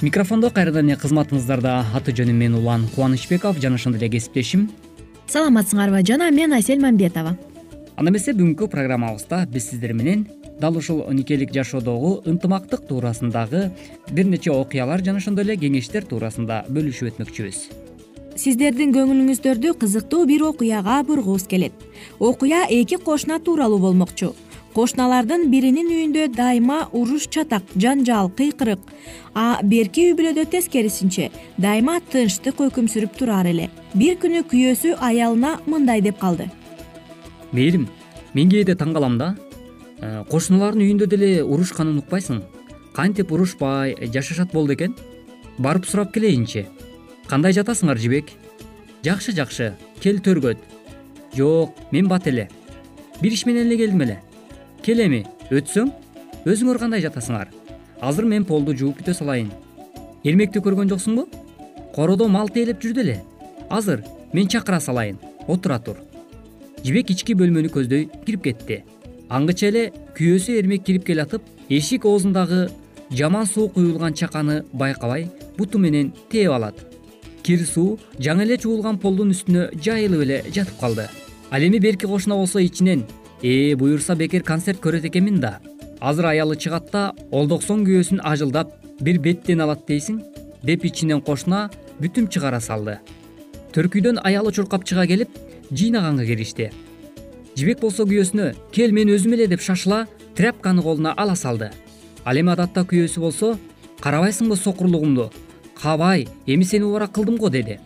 Микрофондо 0.02 0.52
кайрадан 0.52 0.92
эле 0.92 1.00
кызматыңыздарда 1.00 1.96
аты 1.96 2.12
жөнүм 2.12 2.44
мен 2.44 2.60
улан 2.60 2.90
кубанычбеков 2.92 3.64
жана 3.64 3.80
ошондой 3.80 4.04
эле 4.04 4.18
кесиптешим. 4.20 4.70
Саламатсыңарбы 5.32 6.04
жана 6.04 6.32
мен 6.32 6.52
асель 6.54 6.84
мамбетова 6.84 7.38
анда 7.96 8.12
эмесе 8.12 8.34
бүгүнкү 8.36 8.68
программабызда 8.68 9.46
биз 9.48 9.70
сиздер 9.70 9.94
менен 9.96 10.26
дал 10.60 10.76
ушул 10.76 11.02
никелик 11.16 11.54
жашоодогу 11.56 12.22
ынтымактык 12.28 12.88
туурасындагы 12.90 13.70
бир 14.12 14.26
нече 14.28 14.52
окуялар 14.52 15.04
жана 15.04 15.22
ошондой 15.24 15.46
эле 15.46 15.56
кеңештер 15.56 16.04
туурасында 16.10 16.66
бөлүшүп 16.68 17.14
өтмөкчүбүз. 17.14 17.60
Сиздердин 18.36 18.92
көңүлүңүздөрдү 18.92 19.78
кызыктуу 19.80 20.26
бир 20.28 20.44
окуяга 20.44 20.98
бургубуз 21.08 21.48
келет. 21.48 21.72
Окуя 22.20 22.66
эки 22.70 22.98
кошуна 22.98 23.40
тууралуу 23.40 23.80
болмокчу. 23.80 24.34
Кошуналардын 24.76 25.48
биринин 25.52 25.88
үйүндө 25.88 26.28
дайыма 26.36 26.90
уруш 26.92 27.30
чатак 27.32 27.64
жаңжал 27.80 28.28
кыйкырык 28.28 28.84
а 29.34 29.62
берки 29.64 30.10
үй 30.10 30.18
бүлөдө 30.20 30.44
тескерисинче 30.52 31.32
дайыма 31.58 32.02
тынчтык 32.12 32.60
өкүм 32.68 32.92
сүрүп 32.92 33.16
турар 33.16 33.48
эле. 33.48 33.72
Бир 33.96 34.20
күнү 34.20 34.44
күйөөсү 34.52 34.98
аялына 35.00 35.62
мындай 35.66 36.04
деп 36.04 36.20
калды 36.20 36.52
мээрим 37.56 37.88
мен 38.36 38.52
кээде 38.52 38.76
таң 38.76 38.94
калам 38.94 39.18
да. 39.18 39.36
Э, 40.02 40.24
кошуналардын 40.30 40.84
үйүндө 40.84 41.08
деле 41.08 41.30
урушканын 41.44 42.02
укпайсың. 42.02 42.42
Кантип 42.96 43.32
урушпай 43.32 43.96
жашашат 44.12 44.52
болду 44.52 44.76
экен? 44.76 44.96
Барып 45.58 45.88
сурап 45.88 46.14
келейинчи 46.14 46.66
кандай 47.28 47.56
жатасыңар 47.56 47.98
жибек? 47.98 48.32
Жакшы 49.04 49.32
жакшы 49.36 49.74
кел 50.02 50.20
төргөт. 50.20 50.58
Жок 51.36 51.76
мен 51.92 52.08
бат 52.08 52.28
эле. 52.28 52.50
Бир 53.22 53.32
иш 53.32 53.46
менен 53.46 53.68
эле 53.68 53.78
келдим 53.78 54.02
эле. 54.02 54.20
Кел 54.84 55.00
эми 55.00 55.24
өтсөң 55.50 55.92
өзүңөр 56.46 56.80
кандай 56.80 57.04
жатасыңар? 57.06 57.52
Азыр 58.02 58.26
мен 58.26 58.46
полду 58.46 58.76
жууп 58.76 59.00
бүтө 59.00 59.16
салайын. 59.16 59.52
Эрмекти 60.24 60.60
көргөн 60.60 60.92
жоксуңбу? 60.92 61.28
Короодо 61.96 62.28
мал 62.28 62.50
тейлеп 62.50 62.84
жүрдү 62.84 63.06
эле. 63.06 63.22
Азыр 63.70 64.04
мен 64.34 64.48
чакыра 64.48 64.80
салайын. 64.80 65.20
Отура 65.48 65.80
тур 65.80 65.98
жибек 66.86 67.10
ички 67.10 67.34
бөлмөнү 67.34 67.72
көздөй 67.74 68.04
кирип 68.28 68.44
кетти. 68.46 68.84
Аңгыча 69.34 69.70
эле 69.72 69.86
күйөөсү 70.18 70.58
эрмек 70.60 70.84
кирип 70.86 71.06
келатып 71.08 71.42
эшик 71.74 72.06
оозундагы 72.06 72.68
жаман 73.10 73.48
суу 73.50 73.72
куюлган 73.74 74.14
чаканы 74.14 74.60
байкабай 74.72 75.26
буту 75.58 75.80
менен 75.82 76.12
тээп 76.30 76.52
алат. 76.54 76.76
Кир 77.42 77.66
суу 77.66 77.98
жаңы 78.20 78.46
эле 78.46 78.60
жуулган 78.62 79.00
полдун 79.02 79.34
үстүнө 79.34 79.72
жайылып 79.82 80.22
эле 80.28 80.38
жатып 80.52 80.78
калды. 80.80 81.08
Ал 81.50 81.66
эми 81.66 81.80
берки 81.80 82.06
кошуна 82.06 82.38
болсо 82.38 82.62
ичинен 82.62 83.06
ээ 83.42 83.76
буюрса 83.76 84.16
бекер 84.16 84.44
концерт 84.44 84.80
көрөт 84.80 85.08
экенмин 85.10 85.40
да. 85.42 85.60
Азыр 86.00 86.26
аялы 86.26 86.56
чыгат 86.56 86.92
да 86.92 87.16
олдоксон 87.32 87.82
күйөөсүн 87.86 88.22
ажылдап 88.22 88.76
бир 89.02 89.18
беттен 89.20 89.62
алат 89.62 89.88
дейсиң 89.88 90.22
деп 90.62 90.86
ичинен 90.86 91.22
кошуна 91.22 91.72
бүтүм 92.00 92.30
чыгара 92.30 92.62
салды. 92.62 93.00
Төркүйдөн 93.74 94.22
аялы 94.24 94.54
чуркап 94.54 94.86
чыга 94.86 95.08
келип 95.08 95.30
жыйнаганга 95.72 96.26
киришти 96.26 96.72
жибек 97.56 97.80
болсо 97.80 98.04
күйөөсүнө 98.04 98.52
кел 98.76 98.92
мен 98.92 99.10
өзүм 99.14 99.34
эле 99.38 99.48
деп 99.48 99.62
шашыла 99.64 100.06
тряпканы 100.36 100.84
колуна 100.84 101.14
ала 101.16 101.36
салды. 101.36 101.72
Ал 102.26 102.38
эми 102.38 102.52
адатта 102.52 102.84
күйөөсү 102.84 103.22
болсо 103.24 103.56
карабайсыңбы 104.02 104.58
сокурлугумду? 104.60 105.32
Кабай 105.76 106.28
эми 106.46 106.64
сени 106.64 106.84
убара 106.84 107.08
кылдым 107.08 107.38
го 107.38 107.50
деди. 107.50 107.80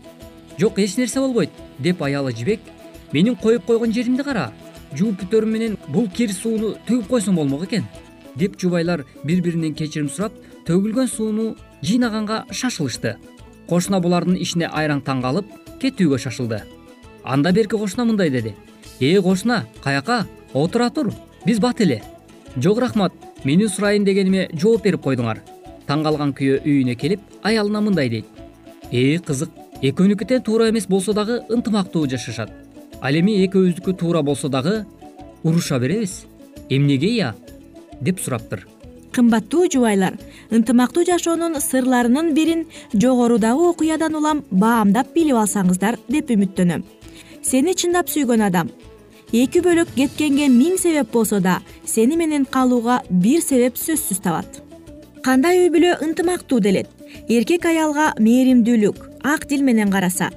Жок 0.58 0.80
эч 0.80 0.98
нерсе 0.98 1.20
болбойт 1.20 1.52
деп 1.78 2.02
аялы 2.02 2.32
жибек 2.32 2.60
менин 3.12 3.36
коюп 3.36 3.66
койгон 3.66 3.94
жеримди 3.94 4.24
кара 4.24 4.52
жууп 4.94 5.22
бүтөрүм 5.22 5.54
менен 5.54 5.78
бул 5.88 6.10
кир 6.10 6.34
сууну 6.34 6.76
төгүп 6.88 7.08
койсоң 7.08 7.36
болмок 7.36 7.64
экен 7.68 7.86
деп 8.36 8.58
жубайлар 8.60 9.06
бири 9.24 9.42
биринен 9.42 9.76
кечирим 9.76 10.10
сурап 10.10 10.34
төгүлгөн 10.66 11.08
сууну 11.08 11.56
жыйнаганга 11.84 12.46
шашылышты. 12.52 13.18
Кошуна 13.70 14.00
булардын 14.02 14.36
ишине 14.36 14.66
айраң 14.66 15.06
таң 15.06 15.22
калып 15.22 15.46
кетүүгө 15.80 16.18
шашылды 16.18 16.64
анда 17.24 17.52
берки 17.52 17.78
кошуна 17.78 18.06
мындай 18.06 18.30
деди. 18.30 18.56
Э 19.00 19.22
кошуна 19.22 19.66
каяка? 19.84 20.26
Отура 20.54 20.90
тур 20.90 21.14
биз 21.46 21.60
бат 21.60 21.82
эле 21.82 22.02
жок 22.58 22.80
рахмат 22.80 23.14
менин 23.44 23.70
сурайын 23.70 24.04
дегениме 24.04 24.50
жооп 24.54 24.84
берип 24.84 25.02
койдуңар 25.02 25.42
таң 25.88 26.04
калган 26.04 26.34
күйөө 26.34 26.64
үйүнө 26.66 26.96
келип 26.96 27.22
аялына 27.44 27.82
мындай 27.82 28.10
дейт. 28.10 28.26
Э 28.92 29.20
кызык 29.20 29.50
экөөнүкү 29.82 30.26
тең 30.26 30.44
туура 30.44 30.70
эмес 30.70 30.88
болсо 30.88 31.14
дагы 31.14 31.42
ынтымактуу 31.50 32.08
жашашат. 32.08 32.52
Ал 33.02 33.16
эми 33.16 33.46
экөөбүздүкү 33.46 33.94
туура 33.98 34.22
болсо 34.22 34.50
дагы 34.50 34.86
уруша 35.44 35.80
беребиз. 35.80 36.26
Эмнеге 36.70 37.08
ыя 37.08 37.36
деп 38.02 38.20
сураптыр 38.20 38.68
кымбаттуу 39.14 39.68
жубайлар. 39.74 40.18
Ынтымактуу 40.52 41.06
жашоонун 41.06 41.60
сырларынын 41.62 42.34
бирин 42.34 42.66
жогорудагы 42.94 43.70
окуядан 43.70 44.16
улам 44.16 44.44
баамдап 44.52 45.14
билип 45.14 45.36
алсаңыздар 45.42 46.00
деп 46.08 46.32
үмүттөнөм. 46.36 46.84
Сени 47.42 47.74
чындап 47.74 48.10
сүйгөн 48.10 48.46
адам. 48.48 48.70
Эки 49.32 49.62
бөлөк 49.62 49.94
кеткенге 49.96 50.48
миң 50.50 50.78
себеп 50.78 51.12
болсо 51.14 51.40
да 51.40 51.60
сени 51.86 52.18
менен 52.18 52.46
калууга 52.46 53.02
бир 53.10 53.42
себеп 53.42 53.78
сөзсүз 53.78 54.24
табат. 54.24 54.64
Кандай 55.24 55.66
үй 55.66 55.70
бүлө 55.70 56.00
ынтымактуу 56.02 56.60
делет? 56.60 56.90
Эркек 57.28 57.66
аялга 57.66 58.14
мээримдүүлүк 58.20 59.10
ак 59.24 59.48
дил 59.48 59.64
менен 59.64 59.92
караса 59.92 60.30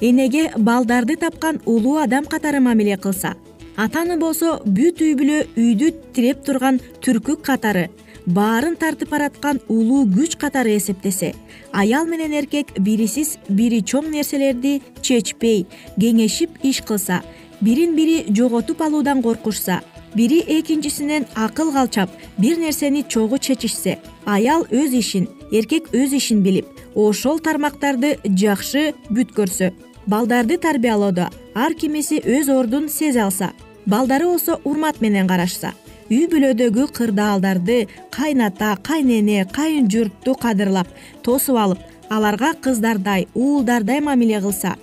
энеге 0.00 0.50
балдарды 0.56 1.16
тапкан 1.16 1.60
улуу 1.66 1.98
адам 1.98 2.24
катары 2.24 2.60
мамиле 2.60 2.96
кылса 2.96 3.34
атаны 3.76 4.18
болсо 4.18 4.58
бүт 4.64 5.02
үй 5.02 5.14
бүлө 5.18 5.38
үйдү 5.56 5.90
тиреп 6.14 6.44
турган 6.46 6.80
түркүк 7.04 7.42
катары 7.48 7.88
баарын 8.28 8.76
тартып 8.76 9.08
бараткан 9.14 9.60
улуу 9.72 10.04
күч 10.12 10.36
катары 10.40 10.74
эсептесе 10.76 11.32
аял 11.72 12.04
менен 12.06 12.34
эркек 12.36 12.74
бирисиз 12.78 13.38
бири 13.48 13.80
чоң 13.80 14.10
нерселерди 14.12 14.74
чечпей 15.00 15.64
кеңешип 15.96 16.58
иш 16.62 16.82
кылса 16.84 17.22
бирин 17.60 17.96
бири 17.96 18.26
жоготуп 18.28 18.82
алуудан 18.84 19.22
коркушса 19.22 19.80
бири 20.14 20.42
экинчисинен 20.58 21.24
акыл 21.34 21.72
калчап 21.72 22.10
бир 22.38 22.58
нерсени 22.58 23.02
чогуу 23.08 23.38
чечишсе 23.38 23.98
аял 24.26 24.66
өз 24.70 24.98
ишин 25.00 25.28
эркек 25.50 25.88
өз 25.96 26.12
ишин 26.20 26.42
билип 26.42 26.66
ошол 26.94 27.40
тармактарды 27.40 28.18
жакшы 28.24 28.92
бүткөрсө 29.08 29.72
балдарды 30.06 30.58
тарбиялоодо 30.58 31.30
ар 31.54 31.74
кимиси 31.74 32.20
өз 32.20 32.52
ордун 32.52 32.88
сезе 32.88 33.24
алса 33.24 33.52
балдары 33.86 34.26
болсо 34.26 34.60
урмат 34.64 35.00
менен 35.00 35.28
карашса 35.28 35.72
үй 36.08 36.24
бүлөдөгү 36.32 36.86
кырдаалдарды 36.96 37.82
кайната 38.14 38.70
кайнене 38.82 39.44
кайын 39.52 39.90
журтту 39.92 40.34
кадырлап 40.40 40.88
тосуп 41.22 41.58
алып 41.60 41.82
аларга 42.08 42.54
кыздардай 42.64 43.26
уулдардай 43.34 44.00
мамиле 44.00 44.40
кылса 44.40 44.76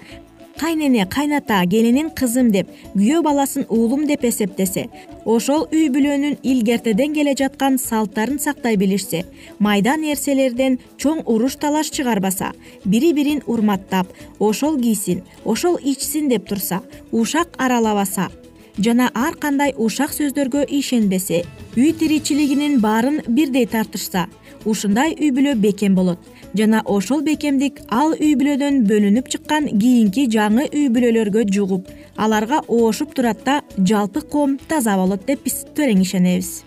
кайнене 0.60 1.08
кайната 1.10 1.64
келинин 1.72 2.12
кызым 2.20 2.52
деп 2.54 2.70
күйөө 2.94 3.24
баласын 3.26 3.66
уулум 3.70 4.06
деп 4.08 4.24
эсептесе 4.30 4.86
ошол 5.26 5.66
үй 5.74 5.90
бүлөнүн 5.90 6.38
илгертеден 6.44 7.18
келе 7.18 7.34
жаткан 7.42 7.82
салттарын 7.82 8.38
сактай 8.40 8.78
билишсе 8.78 9.26
майда 9.60 9.98
нерселерден 9.98 10.78
чоң 11.02 11.26
уруш 11.26 11.58
талаш 11.58 11.90
чыгарбаса 11.90 12.54
бири 12.86 13.14
бирин 13.18 13.42
урматтап 13.48 14.14
ошол 14.40 14.78
кийсин 14.80 15.26
ошол 15.44 15.80
ичсин 15.82 16.30
деп 16.30 16.48
турса 16.48 16.84
ушак 17.12 17.58
аралабаса 17.58 18.30
жана 18.78 19.10
ар 19.14 19.36
кандай 19.40 19.74
ушак 19.78 20.12
сөздөргө 20.14 20.66
ишенбесе 20.80 21.44
үй 21.78 21.94
тиричилигинин 22.00 22.80
баарын 22.82 23.22
бирдей 23.28 23.66
тартышса 23.66 24.28
ушундай 24.66 25.14
үй 25.20 25.32
бүлө 25.32 25.56
бекем 25.62 25.96
болот. 25.96 26.20
Жана 26.58 26.82
ошол 26.86 27.22
бекемдик 27.22 27.82
ал 27.92 28.16
үй 28.16 28.34
бүлөдөн 28.40 28.84
бөлүнүп 28.90 29.28
чыккан 29.34 29.68
кийинки 29.80 30.26
жаңы 30.32 30.70
үй 30.72 30.88
бүлөлөргө 30.90 31.46
жугуп 31.52 31.90
аларга 32.16 32.62
оошуп 32.68 33.14
турат 33.16 33.44
да 33.46 33.62
жалпы 33.78 34.22
коом 34.22 34.58
таза 34.70 34.96
болот 34.98 35.26
деп 35.28 35.44
биз 35.44 35.66
терең 35.76 36.02
ишенебиз 36.06 36.64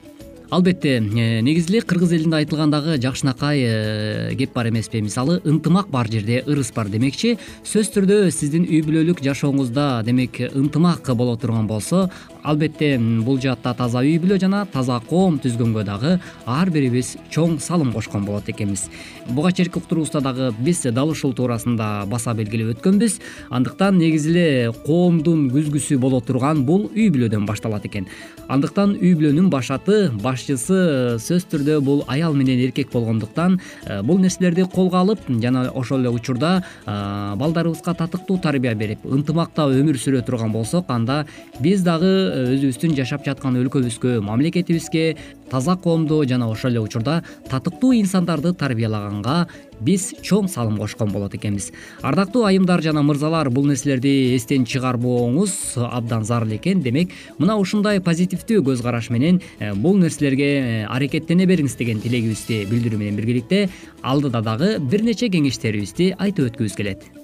албетте 0.50 0.96
э, 0.96 1.40
негизи 1.40 1.72
эле 1.72 1.80
кыргыз 1.82 2.12
элинде 2.12 2.36
айтылган 2.36 2.70
дагы 2.70 2.96
жакшынакай 3.00 3.60
э, 3.60 4.34
кеп 4.38 4.54
бар 4.54 4.68
эмеспи 4.70 5.00
мисалы 5.00 5.40
ынтымак 5.44 5.88
бар 5.88 6.08
жерде 6.10 6.42
ырыс 6.46 6.72
бар 6.74 6.88
демекчи. 6.88 7.36
Сөзсүз 7.64 7.92
түрдө 7.94 8.18
сиздин 8.32 8.64
үй 8.64 8.80
бүлөлүк 8.86 9.20
жашооңузда 9.24 10.02
демек 10.06 10.40
ынтымак 10.48 11.12
боло 11.14 11.36
турган 11.36 11.66
болсо 11.66 12.08
албетте 12.42 12.96
бул 12.98 13.40
жаатта 13.40 13.74
таза 13.76 14.00
үй 14.00 14.16
бүлө 14.22 14.38
жана 14.40 14.64
таза 14.72 15.00
коом 15.08 15.38
түзгөнгө 15.42 15.84
дагы 15.84 16.16
ар 16.46 16.70
бирибиз 16.70 17.16
чоң 17.34 17.58
салым 17.60 17.92
кошкон 17.92 18.24
болот 18.24 18.48
экенбиз 18.48 18.88
буга 19.28 19.52
чейинки 19.52 19.78
уктуруубузда 19.78 20.20
дагы 20.20 20.52
биз 20.58 20.82
дал 20.82 21.10
ушул 21.10 21.34
туурасында 21.34 22.06
баса 22.06 22.34
белгилеп 22.34 22.76
өткөнбүз. 22.76 23.18
Андыктан 23.50 23.98
негизи 23.98 24.30
эле 24.30 24.72
коомдун 24.86 25.48
күзгүсү 25.52 25.98
боло 25.98 26.20
турган 26.20 26.64
бул 26.64 26.88
үй 26.94 27.10
бүлөдөн 27.10 27.46
башталат 27.46 27.86
экен. 27.86 28.08
Андыктан 28.48 28.96
үй 28.96 29.14
бүлөнүн 29.18 29.50
башаты 29.52 30.10
башчысы 30.22 31.18
сөзсүз 31.20 31.48
түрдө 31.52 31.80
бул 31.84 32.02
аял 32.08 32.34
менен 32.34 32.60
эркек 32.64 32.90
болгондуктан 32.92 33.58
э, 33.84 34.00
бул 34.02 34.18
нерселерди 34.18 34.64
колго 34.72 34.98
алып 34.98 35.20
жана 35.28 35.68
ошол 35.74 36.00
эле 36.00 36.10
учурда 36.10 36.62
э, 36.86 37.34
балдарыбызга 37.36 37.94
татыктуу 37.94 38.38
тарбия 38.38 38.74
берип 38.74 39.04
ынтымакта 39.04 39.68
өмүр 39.68 39.98
сүрө 40.00 40.22
турган 40.26 40.52
болсок 40.52 40.90
анда 40.90 41.24
биз 41.60 41.84
дагы 41.86 42.10
өзүбүздүн 42.54 42.96
жашап 42.98 43.26
жаткан 43.26 43.58
өлкөбүзгө 43.62 44.18
мамлекетибизге 44.24 45.16
таза 45.50 45.76
коомду 45.76 46.22
жана 46.28 46.48
ошол 46.50 46.70
эле 46.70 46.80
учурда 46.80 47.22
татыктуу 47.50 47.92
инсандарды 47.94 48.52
тарбиялаганга 48.52 49.46
биз 49.80 50.12
чоң 50.22 50.48
салым 50.50 50.78
кошкон 50.78 51.12
болот 51.12 51.34
экенбиз. 51.34 51.70
Ардактуу 52.02 52.44
айымдар 52.48 52.82
жана 52.82 53.02
мырзалар 53.02 53.50
бул 53.50 53.66
нерселерди 53.66 54.34
эстен 54.36 54.64
чыгарбооңуз 54.66 55.76
абдан 55.88 56.24
зарыл 56.24 56.56
экен. 56.56 56.82
Демек 56.82 57.14
мына 57.38 57.58
ушундай 57.60 58.00
позитивдүү 58.00 58.64
көз 58.70 58.82
караш 58.82 59.10
менен 59.14 59.40
э, 59.58 59.74
бул 59.74 59.96
нерселерге 59.98 60.50
э, 60.58 60.84
аракеттене 60.86 61.46
бериңиз 61.46 61.78
деген 61.78 62.02
тилегибизди 62.02 62.64
билдирүү 62.70 62.98
менен 62.98 63.16
биргеликте 63.20 63.68
алдыда 64.02 64.42
дагы 64.42 64.76
бир 64.78 65.06
нече 65.06 65.30
кеңештерибизди 65.32 66.14
айтып 66.18 66.52
өткүбүз 66.52 66.76
келет 66.78 67.17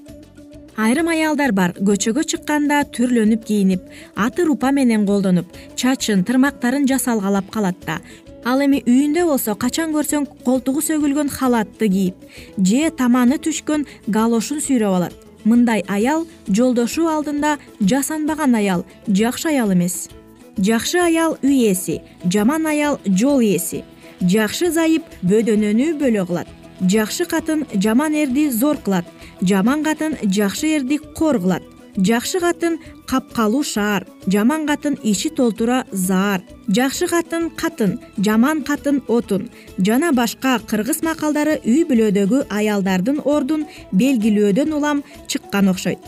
айрым 0.76 1.08
аялдар 1.08 1.52
бар. 1.52 1.74
Көчөгө 1.78 2.24
чыкканда 2.30 2.82
түрлөнүп 2.94 3.44
кийинип 3.46 3.82
аты 4.14 4.44
рупа 4.44 4.72
менен 4.72 5.06
колдонуп 5.06 5.46
чачын 5.76 6.24
тырмактарын 6.24 6.88
жасалгалап 6.90 7.50
калат 7.50 7.76
да 7.86 8.00
ал 8.44 8.60
эми 8.60 8.82
үйүндө 8.84 9.24
болсо 9.28 9.54
качан 9.56 9.92
көрсөң 9.94 10.26
колтугу 10.44 10.82
сөгүлгөн 10.84 11.30
халатты 11.32 11.88
кийип 11.88 12.16
же 12.58 12.90
таманы 12.98 13.38
түшкөн 13.40 13.86
галошун 14.06 14.60
сүйрөп 14.60 14.96
алат. 14.98 15.14
Мындай 15.44 15.84
аял 15.88 16.26
жолдошу 16.48 17.08
алдында 17.08 17.56
жасанбаган 17.80 18.54
аял 18.54 18.84
жакшы 19.08 19.48
аял 19.48 19.72
эмес. 19.72 20.08
Жакшы 20.56 21.00
аял 21.00 21.38
үй 21.42 21.68
ээси 21.70 22.00
жаман 22.24 22.66
аял 22.66 23.00
жол 23.06 23.40
ээси. 23.40 23.84
Жакшы 24.20 24.70
зайып 24.72 25.04
бөдөнөнү 25.22 25.94
бөлө 26.00 26.26
кылат. 26.28 26.48
Жакшы 26.80 27.24
катын 27.24 27.66
жаман 27.74 28.14
эрди 28.14 28.48
зор 28.50 28.76
кылат 28.76 29.04
жаман 29.42 29.84
катын 29.84 30.16
жакшы 30.22 30.76
эрди 30.76 30.98
кор 30.98 31.40
кылат 31.40 31.62
жакшы 31.96 32.40
катын 32.40 32.78
капкалуу 33.06 33.62
шаар. 33.62 34.06
Жаман 34.26 34.66
катын 34.66 34.98
ичи 35.02 35.30
толтура 35.30 35.84
заар. 35.92 36.42
Жакшы 36.68 37.06
катын 37.06 37.50
катын 37.50 38.00
жаман 38.18 38.62
катын 38.62 39.02
отун 39.08 39.48
жана 39.78 40.12
башка 40.12 40.58
кыргыз 40.58 41.02
макалдары 41.02 41.60
үй 41.64 41.84
бүлөдөгү 41.88 42.46
аялдардын 42.50 43.20
ордун 43.24 43.66
белгилөөдөн 43.92 44.72
улам 44.72 45.04
чыккан 45.28 45.68
окшойт 45.68 45.98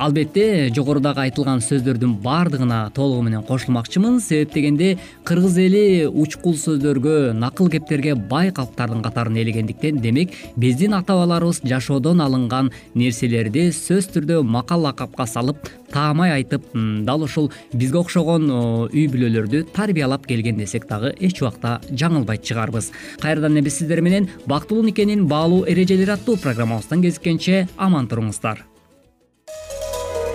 албетте 0.00 0.70
жогорудагы 0.72 1.26
айтылган 1.26 1.60
сөздөрдүн 1.60 2.14
баардыгына 2.24 2.78
толугу 2.96 3.22
менен 3.26 3.42
кошулмакчымын. 3.44 4.18
Себеп 4.24 4.54
дегенде 4.54 4.94
кыргыз 5.28 5.58
эли 5.60 6.06
учкул 6.08 6.56
сөздөргө 6.56 7.34
накыл 7.36 7.68
кептерге 7.68 8.14
бай 8.14 8.50
калктардын 8.50 9.02
катарына 9.04 9.42
ээлегендиктен 9.42 10.00
демек 10.00 10.32
биздин 10.56 10.96
ата 10.96 11.12
бабаларыбыз 11.12 11.60
жашоодон 11.64 12.24
алынган 12.24 12.72
нерселерди 12.94 13.68
сөзсүз 13.76 14.08
түрдө 14.14 14.40
макал 14.42 14.86
лакапка 14.88 15.26
салып 15.28 15.68
таамай 15.92 16.32
айтып 16.38 16.64
дал 17.04 17.22
ушул 17.26 17.50
бизге 17.74 18.00
окшогон 18.00 18.48
үй 18.88 19.04
бүлөлөрдү 19.12 19.66
тарбиялап 19.74 20.24
келген 20.26 20.56
десек 20.56 20.88
дагы 20.88 21.12
эч 21.20 21.42
убакта 21.42 21.80
жаңылбайт 21.90 22.46
чыгарбыз. 22.48 22.90
Кайрадан 23.20 23.52
эле 23.52 23.68
биз 23.68 23.82
сиздер 23.82 24.00
менен 24.00 24.30
бактылуу 24.46 24.82
никенин 24.82 25.26
баалуу 25.28 25.66
эрежелери 25.66 26.16
аттуу 26.16 26.40
программабыздан 26.40 27.02
кезишкенче 27.02 27.66
аман 27.76 28.08
туруңуздар 28.08 28.69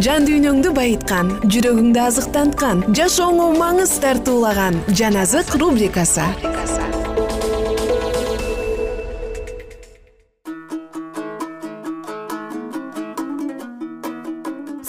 жан 0.00 0.24
дүйнөңдү 0.24 0.70
байыткан 0.72 1.28
жүрөгүңдү 1.52 2.00
азыктанткан 2.00 2.78
жашооңо 2.96 3.50
маңыз 3.60 3.92
тартуулаган 4.00 4.78
жан 4.96 5.18
азык 5.20 5.52
рубрикасы. 5.60 6.24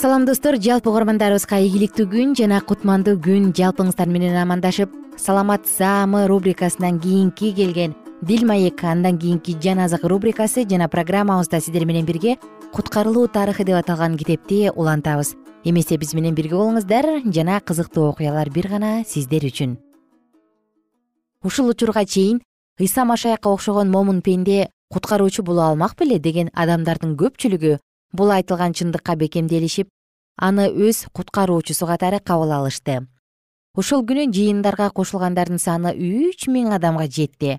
Салам 0.02 0.24
достор. 0.26 0.56
Жалпы 0.56 0.88
угармандарыбызга 0.90 1.60
ийгиликтүү 1.62 2.08
күн 2.10 2.32
жана 2.38 2.62
кутмандуу 2.64 3.20
күн. 3.22 3.52
Жалпыңыздар 3.54 4.08
менен 4.08 4.34
амандашып 4.40 4.90
саламат 5.20 5.68
саамы 5.68 6.24
рубрикасынан 6.26 6.98
кийинки 6.98 7.52
келген 7.54 7.94
дил 8.22 8.46
маек 8.46 8.84
андан 8.84 9.18
кийинки 9.18 9.56
жан 9.60 9.80
азык 9.80 10.04
рубрикасы 10.04 10.64
жана 10.68 10.88
программабызда 10.88 11.60
сиздер 11.60 11.84
менен 11.84 12.06
бирге 12.06 12.38
куткарылуу 12.72 13.26
тарыхы 13.26 13.64
деп 13.64 13.74
аталган 13.74 14.16
китепти 14.16 14.70
улантабыз. 14.70 15.34
Эмесе 15.64 15.96
биз 15.96 16.14
менен 16.14 16.34
бирге 16.34 16.54
болуңуздар 16.54 17.22
жана 17.24 17.60
кызыктуу 17.60 18.04
окуялар 18.10 18.48
бир 18.50 18.68
гана 18.68 19.02
сиздер 19.04 19.42
үчүн. 19.42 19.76
Ушул 21.42 21.68
учурга 21.70 22.04
чейин 22.04 22.40
ыйса 22.78 23.04
машаякка 23.04 23.48
окшогон 23.48 23.90
момун 23.90 24.22
пенде 24.22 24.70
куткаруучу 24.88 25.42
боло 25.42 25.62
алмак 25.62 25.96
беле 25.98 26.20
деген 26.20 26.50
адамдардын 26.54 27.16
көпчүлүгү 27.16 27.80
бул 28.12 28.30
айтылган 28.30 28.72
чындыкка 28.72 29.16
бекемделишип 29.16 29.88
аны 30.38 30.68
өз 30.70 31.08
куткаруучусу 31.12 31.86
катары 31.86 32.20
кабыл 32.20 32.52
алышты. 32.52 33.08
Ошол 33.74 34.06
күнү 34.06 34.30
жыйындарга 34.30 34.90
кошулгандардын 34.90 35.58
саны 35.58 35.90
үч 35.90 36.46
миң 36.46 36.70
адамга 36.70 37.10
жетти 37.10 37.58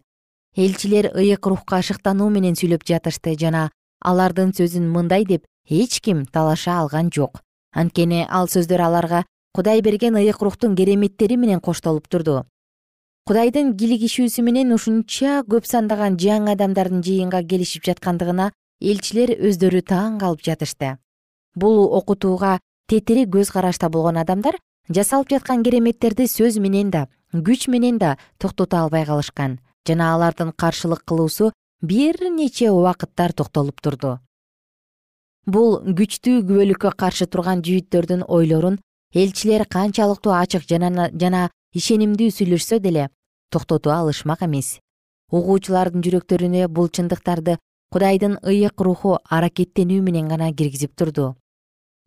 элчилер 0.56 1.12
ыйык 1.16 1.46
рухка 1.48 1.78
ашыктануу 1.82 2.30
менен 2.30 2.54
сүйлөп 2.56 2.86
жатышты 2.86 3.34
жана 3.40 3.72
алардын 4.06 4.54
сөзүн 4.54 4.86
мындай 4.94 5.26
деп 5.26 5.46
эч 5.70 6.00
ким 6.02 6.26
талаша 6.26 6.80
алган 6.80 7.10
жок. 7.10 7.42
Анткени 7.74 8.28
ал 8.30 8.48
сөздөр 8.48 8.82
аларга 8.82 9.24
кудай 9.54 9.82
берген 9.82 10.16
ыйык 10.16 10.42
рухтун 10.42 10.76
кереметтери 10.76 11.38
менен 11.38 11.60
коштолуп 11.60 12.08
турду. 12.08 12.46
Кудайдын 13.26 13.74
кийлигишүүсү 13.78 14.44
менен 14.44 14.74
ушунча 14.76 15.42
көп 15.48 15.66
сандаган 15.66 16.18
жаңы 16.20 16.54
адамдардын 16.54 17.02
жыйынга 17.02 17.42
келишип 17.48 17.86
жаткандыгына 17.88 18.52
элчилер 18.82 19.32
өздөрү 19.40 19.82
таң 19.82 20.20
калып 20.20 20.44
жатышты. 20.44 20.98
Бул 21.56 21.88
окутууга 21.98 22.60
тетири 22.90 23.26
көз 23.26 23.54
карашта 23.54 23.90
болгон 23.90 24.18
адамдар 24.18 24.60
жасалып 24.90 25.30
жаткан 25.30 25.64
кереметтерди 25.64 26.28
сөз 26.28 26.60
менен 26.60 26.92
да 26.92 27.08
күч 27.32 27.70
менен 27.72 27.98
да 27.98 28.18
токтото 28.38 28.78
албай 28.78 29.06
калышкан 29.06 29.60
жана 29.88 30.14
алардын 30.14 30.52
каршылык 30.52 31.04
кылуусу 31.06 31.52
бир 31.82 32.16
нече 32.30 32.72
убакыттар 32.72 33.34
токтолуп 33.34 33.82
турду. 33.82 34.20
Бул 35.46 35.82
күчтүү 35.84 36.46
күбөлүккө 36.48 36.94
каршы 36.96 37.28
турган 37.28 37.62
жүйүттөрдүн 37.68 38.24
ойлорун 38.28 38.80
элчилер 39.14 39.66
канчалыктуу 39.68 40.32
ачык 40.32 40.64
жана 40.70 41.50
ишенимдүү 41.76 42.32
сүйлөшсө 42.32 42.80
деле 42.80 43.10
токтото 43.52 43.92
алышмак 43.92 44.46
эмес. 44.48 44.80
Угуучулардын 45.32 46.04
жүрөктөрүнө 46.06 46.68
бул 46.70 46.88
чындыктарды 46.88 47.58
кудайдын 47.92 48.40
ыйык 48.42 48.82
руху 48.82 49.18
аракеттенүү 49.30 50.02
менен 50.02 50.30
гана 50.30 50.54
киргизип 50.54 50.96
турду. 50.96 51.36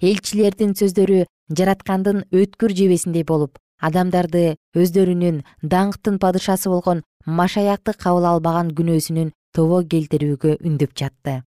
Элчилердин 0.00 0.74
сөздөрү 0.78 1.26
жараткандын 1.58 2.24
өткүр 2.32 2.74
жебесиндей 2.78 3.24
болуп 3.24 3.58
адамдарды 3.80 4.56
өздөрүнүн 4.76 5.42
даңктын 5.62 6.18
падышасы 6.22 6.70
болгон 6.72 7.02
машаякты 7.26 7.94
кабыл 7.94 8.26
албаган 8.32 8.72
күнөөсүнүн 8.78 9.32
тобо 9.52 9.82
келтирүүгө 9.82 10.58
үндөп 10.62 10.92
жатты. 10.96 11.42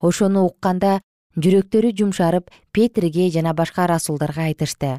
Ошону 0.00 0.44
укканда 0.50 1.00
жүрөктөрү 1.36 1.92
жумшарып 1.98 2.50
петирге 2.72 3.30
жана 3.30 3.54
башка 3.54 3.86
расулдарга 3.86 4.46
айтышты. 4.50 4.98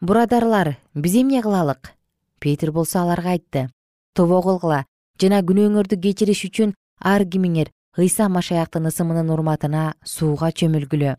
Бурадарлар 0.00 0.76
биз 0.94 1.14
эмне 1.14 1.42
кылалык? 1.42 1.94
Петир 2.38 2.72
болсо 2.72 3.00
аларга 3.02 3.34
айтты. 3.34 3.68
Тобо 4.14 4.42
кылгыла 4.42 4.84
жана 5.20 5.42
күнөөңөрдү 5.42 5.98
кечириш 6.02 6.44
үчүн 6.46 6.74
ар 7.02 7.24
кимиңер 7.24 7.72
ыйса 7.98 8.28
машаяктын 8.30 8.86
ысымынын 8.90 9.30
урматына 9.34 9.82
сууга 10.04 10.50
чөмүлгүлө 10.60 11.16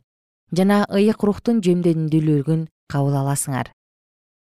жана 0.56 0.78
ыйык 0.99 1.23
рухтун 1.28 1.60
жемдендүүлүгүн 1.65 2.67
кабыл 2.91 3.17
аласыңар 3.21 3.71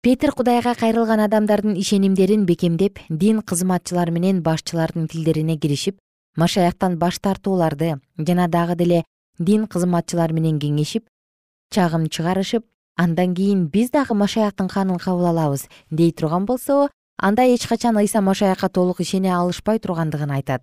петир 0.02 0.32
кудайга 0.32 0.74
кайрылган 0.74 1.20
адамдардын 1.20 1.76
ишенимдерин 1.76 2.46
бекемдеп 2.46 2.98
дин 3.08 3.42
кызматчылары 3.42 4.12
менен 4.12 4.42
башчылардын 4.42 5.08
тилдерине 5.08 5.58
киришип 5.58 5.98
машаяктан 6.36 6.98
баш 6.98 7.18
тартууларды 7.18 8.00
жана 8.18 8.48
дагы 8.48 8.76
деле 8.76 9.04
дин 9.38 9.66
кызматчылары 9.66 10.34
менен 10.34 10.58
кеңешип 10.58 11.06
чагым 11.70 12.08
чыгарышып 12.08 12.64
андан 12.96 13.34
кийин 13.34 13.66
биз 13.66 13.90
дагы 13.90 14.14
машаяктын 14.14 14.68
канын 14.68 14.98
кабыл 14.98 15.26
алабыз 15.26 15.68
дей 15.90 16.12
турган 16.12 16.46
болсо 16.46 16.88
анда 17.18 17.42
эч 17.42 17.66
качан 17.66 17.96
ыйса 17.96 18.20
машаякка 18.20 18.68
толук 18.68 19.00
ишене 19.00 19.34
алышпай 19.34 19.78
тургандыгын 19.78 20.30
айтат. 20.30 20.62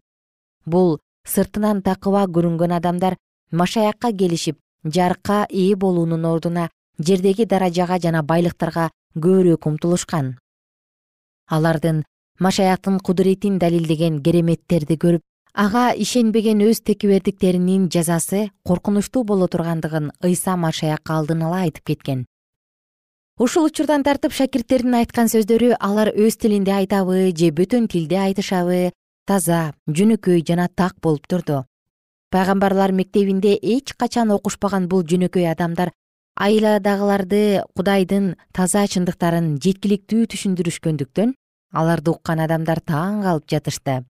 Бул 0.66 1.00
сыртынан 1.28 1.82
такыба 1.82 2.26
көрүнгөн 2.26 2.78
адамдар 2.78 3.18
машаякка 3.52 4.12
келишип 4.12 4.58
жарыкка 4.84 5.46
ээ 5.50 5.76
болуунун 5.76 6.26
ордуна 6.26 6.70
жердеги 7.00 7.46
даражага 7.46 8.00
жана 8.00 8.24
байлыктарга 8.24 8.90
көбүрөөк 9.16 9.68
умтулушкан. 9.68 10.38
Алардын 11.50 12.04
машаяктын 12.40 13.00
кудуретин 13.00 13.60
далилдеген 13.60 14.22
кереметтерди 14.24 14.98
көрүп 14.98 15.22
ага 15.54 15.92
ишенбеген 15.94 16.64
өз 16.66 16.82
текебердиктеринин 16.82 17.90
жазасы 17.94 18.50
коркунучтуу 18.66 19.24
боло 19.24 19.48
тургандыгын 19.48 20.12
ыйса 20.24 20.56
машаяк 20.58 21.10
алдын 21.10 21.44
ала 21.44 21.62
айтып 21.68 21.86
кеткен. 21.92 22.26
Ушул 23.40 23.66
учурдан 23.66 24.04
тартып 24.04 24.34
шакирттердин 24.34 24.94
айткан 24.98 25.30
сөздөрү 25.30 25.76
алар 25.80 26.12
өз 26.14 26.38
тилинде 26.38 26.74
айтабы 26.74 27.32
же 27.38 27.50
бөтөн 27.50 27.88
тилде 27.90 28.18
айтышабы 28.18 28.92
таза 29.26 29.74
жөнөкөй 29.88 30.44
жана 30.46 30.68
так 30.70 31.00
болуп 31.02 31.28
турду. 31.28 31.66
Пайгамбарлар 32.30 32.92
мектебинде 32.92 33.54
эч 33.62 33.94
качан 33.94 34.32
окушпаган 34.32 34.88
бул 34.88 35.04
жөнөкөй 35.04 35.50
адамдар 35.50 35.92
айладагыларды 36.36 37.64
кудайдын 37.78 38.34
таза 38.56 38.84
чындыктарын 38.90 39.58
жеткиликтүү 39.62 40.26
түшүндүрүшкөндүктөн 40.34 41.34
аларды 41.78 42.14
уккан 42.14 42.42
адамдар 42.42 42.82
таң 42.82 43.22
калып 43.26 43.48
жатышты. 43.54 44.02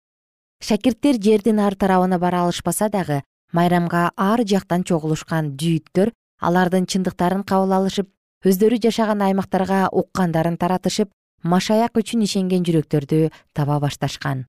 Шакирттер 0.63 1.19
жердин 1.19 1.59
ар 1.59 1.75
тарабына 1.75 2.19
бара 2.19 2.45
алышпаса 2.45 2.89
дагы 2.89 3.21
майрамга 3.51 4.11
ар 4.15 4.43
жактан 4.47 4.83
чогулушкан 4.87 5.53
жүйүттөр 5.59 6.13
алардын 6.39 6.87
чындыктарын 6.87 7.43
кабыл 7.43 7.75
алышып 7.79 8.09
өздөрү 8.47 8.79
жашаган 8.87 9.21
аймактарга 9.21 9.89
уккандарын 9.91 10.57
таратышып 10.57 11.11
машаяк 11.43 11.99
үчүн 11.99 12.23
ишенген 12.23 12.63
жүрөктөрдү 12.63 13.29
таба 13.53 13.79
башташкан. 13.83 14.45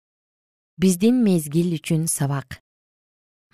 Биздин 0.78 1.22
мезгил 1.22 1.74
үчүн 1.74 2.06
сабак 2.10 2.63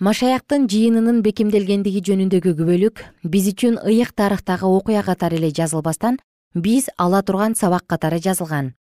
машаяктын 0.01 0.63
жыйынынын 0.65 1.19
бекемделгендиги 1.21 1.99
жөнүндөгү 2.07 2.55
күбөлүк 2.57 3.01
биз 3.33 3.51
үчүн 3.51 3.75
ыйык 3.85 4.15
тарыхтагы 4.17 4.65
окуя 4.65 5.03
катары 5.05 5.37
эле 5.37 5.51
жазылбастан 5.53 6.15
биз 6.55 6.87
ала 6.97 7.19
турган 7.21 7.53
сабак 7.53 7.85
катары 7.85 8.17
жазылган. 8.17 8.71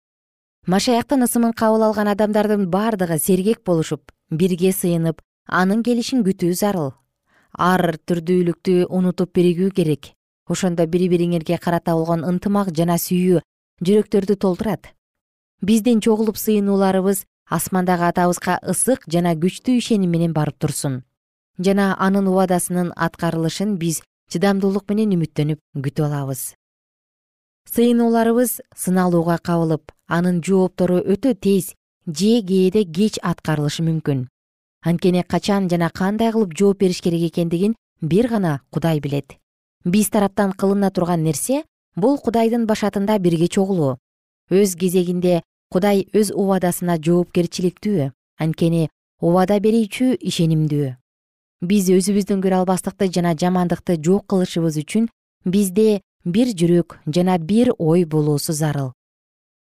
Машаяктын 0.66 1.26
ысымын 1.26 1.52
кабыл 1.52 1.84
алган 1.84 2.08
адамдардын 2.08 2.70
бардыгы 2.72 3.18
сергек 3.18 3.60
болушуп 3.66 4.14
бирге 4.30 4.72
сыйынып 4.72 5.20
анын 5.44 5.82
келишин 5.82 6.24
күтүү 6.24 6.54
зарыл. 6.56 6.94
Ар 7.52 7.98
түрдүүлүктү 8.08 8.86
унутуп 8.88 9.34
биригүү 9.36 9.74
керек. 9.76 10.14
Ошондо 10.48 10.86
бири 10.86 11.10
бириңерге 11.12 11.60
карата 11.60 11.98
болгон 12.00 12.24
ынтымак 12.24 12.72
жана 12.72 12.96
сүйүү 12.96 13.44
жүрөктөрдү 13.84 14.38
толтурат. 14.40 14.94
Биздин 15.60 16.00
чогулуп 16.00 16.40
сыйынууларыбыз 16.40 17.26
асмандагы 17.44 18.08
атабызга 18.08 18.56
ысык 18.64 19.04
жана 19.04 19.36
күчтүү 19.36 19.76
ишеним 19.84 20.16
менен 20.16 20.32
барып 20.32 20.56
турсун 20.56 21.02
жана 21.64 21.94
анын 22.06 22.26
убадасынын 22.32 22.92
аткарылышын 22.96 23.76
биз 23.82 24.02
чыдамдуулук 24.32 24.88
менен 24.90 25.14
үмүттөнүп 25.16 25.60
күтүп 25.84 26.06
алабыз. 26.08 26.42
Сыйынууларыбыз 27.70 28.60
сыналууга 28.76 29.38
кабылып 29.38 29.92
анын 30.08 30.40
жооптору 30.42 30.98
өтө 31.00 31.34
тез 31.34 31.72
же 32.06 32.32
кээде 32.42 32.84
кеч 32.84 33.18
аткарылышы 33.22 33.84
мүмкүн. 33.86 34.28
Анткени 34.84 35.22
качан 35.22 35.68
жана 35.68 35.90
кандай 35.90 36.32
кылып 36.32 36.56
жооп 36.58 36.80
бериш 36.80 37.02
керек 37.04 37.28
экендигин 37.30 37.76
бир 38.00 38.28
гана 38.28 38.60
кудай 38.70 39.00
билет. 39.00 39.36
Биз 39.84 40.10
тараптан 40.10 40.52
кылына 40.52 40.90
турган 40.90 41.22
нерсе 41.22 41.64
бул 41.96 42.18
кудайдын 42.18 42.66
башатында 42.66 43.18
бирге 43.18 43.48
чогулуу 43.48 43.98
өз 44.50 44.74
кезегинде 44.78 45.42
кудай 45.70 46.06
өз 46.14 46.32
убадасына 46.34 46.98
жоопкерчиликтүү 47.06 48.10
анткени 48.42 48.88
убада 49.20 49.58
берүүчү 49.62 50.16
ишенимдүү 50.30 50.94
биз 51.60 51.90
өзүбүздүн 51.92 52.40
көрө 52.40 52.62
албастыкты 52.62 53.10
жана 53.12 53.34
жамандыкты 53.36 53.98
жок 54.00 54.26
кылышыбыз 54.32 54.78
үчүн 54.80 55.08
бизде 55.44 56.00
бир 56.24 56.52
жүрөк 56.56 56.98
жана 57.06 57.38
бир 57.38 57.72
ой 57.78 58.04
болуусу 58.04 58.52
зарыл. 58.52 58.92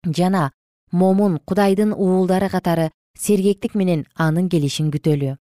Жана 0.04 0.50
момун 0.90 1.38
кудайдын 1.46 1.92
уулдары 1.92 2.48
катары 2.50 2.90
сергектик 3.18 3.74
менен 3.74 4.06
анын 4.14 4.48
келишин 4.48 4.90
күтөлү. 4.90 5.36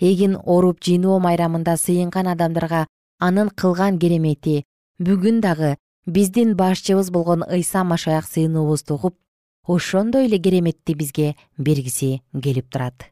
Эгин 0.00 0.38
оруп 0.44 0.80
жыйноо 0.80 1.18
майрамында 1.18 1.76
сыйынган 1.76 2.28
адамдарга 2.32 2.86
анын 3.18 3.50
кылган 3.50 3.98
керемети 3.98 4.64
бүгүн 4.98 5.40
дагы 5.40 5.76
биздин 6.06 6.54
башчыбыз 6.56 7.10
болгон 7.10 7.44
ыйса 7.44 7.84
машаяк 7.84 8.24
сыйынуубузду 8.24 8.94
угуп 8.94 9.18
ошондой 9.66 10.26
эле 10.26 10.38
кереметти 10.38 10.94
бизге 10.94 11.36
бергиси 11.58 12.22
келип 12.42 12.70
турат 12.70 13.10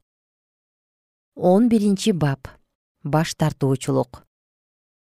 он 1.37 1.69
биринчи 1.69 2.11
бап. 2.13 2.49
Баш 3.05 3.35
тартуучулук. 3.35 4.25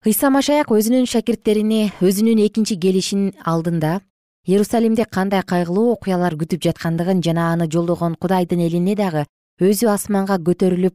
Ыйса 0.06 0.30
машаяк 0.30 0.70
өзүнүн 0.70 1.08
шакирттерине 1.10 1.90
өзүнүн 1.98 2.38
экинчи 2.46 2.76
келишин 2.78 3.32
алдында 3.42 3.98
иерусалимде 4.46 5.04
кандай 5.04 5.42
кайгылуу 5.42 5.96
окуялар 5.96 6.36
күтүп 6.38 6.62
жаткандыгын 6.68 7.24
жана 7.24 7.48
аны 7.54 7.66
жолдогон 7.66 8.14
кудайдын 8.14 8.62
элине 8.68 8.94
дагы 8.94 9.24
өзү 9.58 9.90
асманга 9.90 10.38
көтөрүлүп 10.38 10.94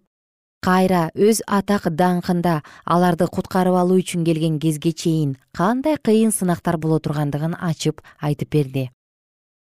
кайра 0.63 1.10
өз 1.19 1.41
атак 1.60 1.89
даңкында 1.91 2.62
аларды 2.86 3.28
куткарып 3.28 3.76
алуу 3.76 4.00
үчүн 4.00 4.24
келген 4.24 4.62
кезге 4.63 4.93
чейин 4.93 5.36
кандай 5.52 5.98
кыйын 6.00 6.32
сынактар 6.32 6.78
боло 6.78 7.02
тургандыгын 7.04 7.58
ачып 7.60 8.00
айтып 8.22 8.50
берди. 8.56 8.86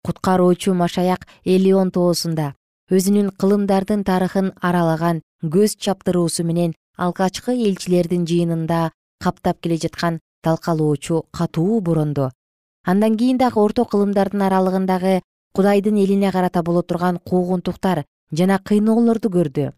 Куткаруучу 0.05 0.75
машаяк 0.77 1.25
элеон 1.43 1.89
тоосунда 1.89 2.53
өзүнүн 2.91 3.31
кылымдардын 3.39 4.03
тарыхын 4.05 4.53
аралаган 4.61 5.21
көз 5.41 5.73
чаптыруусу 5.83 6.43
менен 6.45 6.75
алгачкы 6.97 7.57
элчилердин 7.67 8.25
жыйынында 8.29 8.91
каптап 9.23 9.61
келе 9.61 9.77
жаткан 9.77 10.19
талкалоочу 10.45 11.23
катуу 11.31 11.81
борондо 11.81 12.29
андан 12.85 13.17
кийин 13.17 13.37
дагы 13.37 13.59
орто 13.59 13.85
кылымдардын 13.85 14.41
аралыгындагы 14.47 15.21
кудайдын 15.55 15.97
элине 15.97 16.31
карата 16.31 16.61
боло 16.63 16.83
турган 16.83 17.17
куугунтуктар 17.17 18.05
жана 18.31 18.59
кыйноолорду 18.59 19.29
көрдү. 19.29 19.71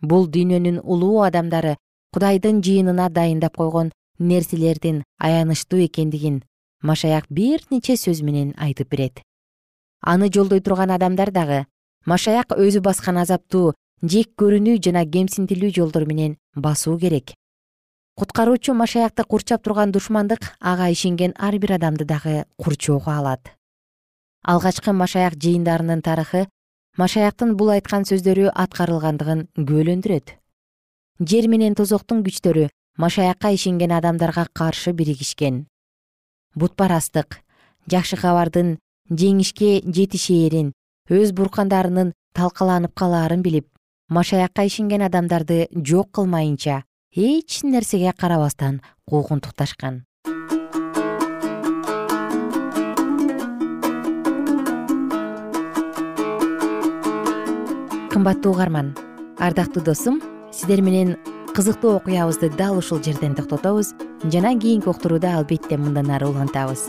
Бул 0.00 0.28
дүйнөнүн 0.28 0.80
улуу 0.84 1.22
адамдары 1.26 1.76
кудайдын 2.12 2.62
жыйынына 2.62 3.08
дайындап 3.10 3.56
койгон 3.56 3.90
нерселердин 4.18 5.02
аянычтуу 5.18 5.80
экендигин 5.86 6.42
машаяк 6.82 7.26
бир 7.28 7.64
нече 7.70 7.96
сөз 7.96 8.22
менен 8.22 8.54
айтып 8.58 8.90
берет. 8.90 9.22
Аны 10.00 10.30
жолдой 10.32 10.60
турган 10.60 10.90
адамдар 10.90 11.32
дагы 11.32 11.64
машаяк 12.04 12.52
өзү 12.56 12.80
баскан 12.84 13.18
азаптуу 13.22 13.72
жек 14.02 14.34
көрүнүү 14.40 14.80
жана 14.84 15.04
кемсинтилүү 15.06 15.72
жолдор 15.78 16.04
менен 16.06 16.36
басуу 16.54 16.98
керек. 16.98 17.34
Куткаруучу 18.16 18.74
машаякты 18.74 19.24
курчап 19.24 19.64
турган 19.64 19.90
душмандык 19.92 20.52
ага 20.60 20.90
ишенген 20.92 21.34
ар 21.38 21.58
бир 21.58 21.74
адамды 21.78 22.04
дагы 22.04 22.44
курчоого 22.56 23.16
алат. 23.16 23.50
Алгачкы 24.44 24.92
машаяк 24.92 25.34
жыйындарынын 25.34 26.02
тарыхы 26.02 26.46
машаяктын 26.96 27.56
бул 27.56 27.72
айткан 27.74 28.04
сөздөрү 28.04 28.52
аткарылгандыгын 28.54 29.48
күбөлөндүрөт 29.56 30.36
жер 31.20 31.48
менен 31.48 31.74
тозоктун 31.74 32.22
күчтөрү 32.26 32.68
машаякка 32.98 33.50
ишенген 33.54 33.92
адамдарга 33.96 34.46
каршы 34.52 34.92
биригишкен. 34.92 35.66
Бутпарастык 36.54 37.40
жакшы 37.90 38.16
кабардын 38.20 38.78
жеңишке 39.10 39.80
жетишээрин 39.86 40.72
өз 41.10 41.34
буркандарынын 41.36 42.14
талкаланып 42.32 42.94
калаарын 42.96 43.42
билип 43.44 43.66
машаякка 44.08 44.64
ишенген 44.64 45.02
адамдарды 45.04 45.66
жок 45.76 46.08
кылмайынча 46.16 46.84
эч 47.12 47.60
нерсеге 47.62 48.14
карабастан 48.16 48.80
куугунтукташкан. 49.04 50.06
Кымбаттуу 58.08 58.52
угарман 58.52 58.96
ардактуу 59.38 59.82
досум 59.84 60.22
сиздер 60.52 60.80
менен 60.80 61.18
кызыктуу 61.54 61.96
окуябызды 61.96 62.48
дал 62.48 62.78
ушул 62.78 63.02
жерден 63.02 63.34
токтотобуз 63.34 63.92
жана 64.24 64.58
кийинки 64.58 64.88
уктурууда 64.88 65.36
албетте 65.36 65.76
мындан 65.76 66.08
ары 66.10 66.28
улантабыз. 66.28 66.88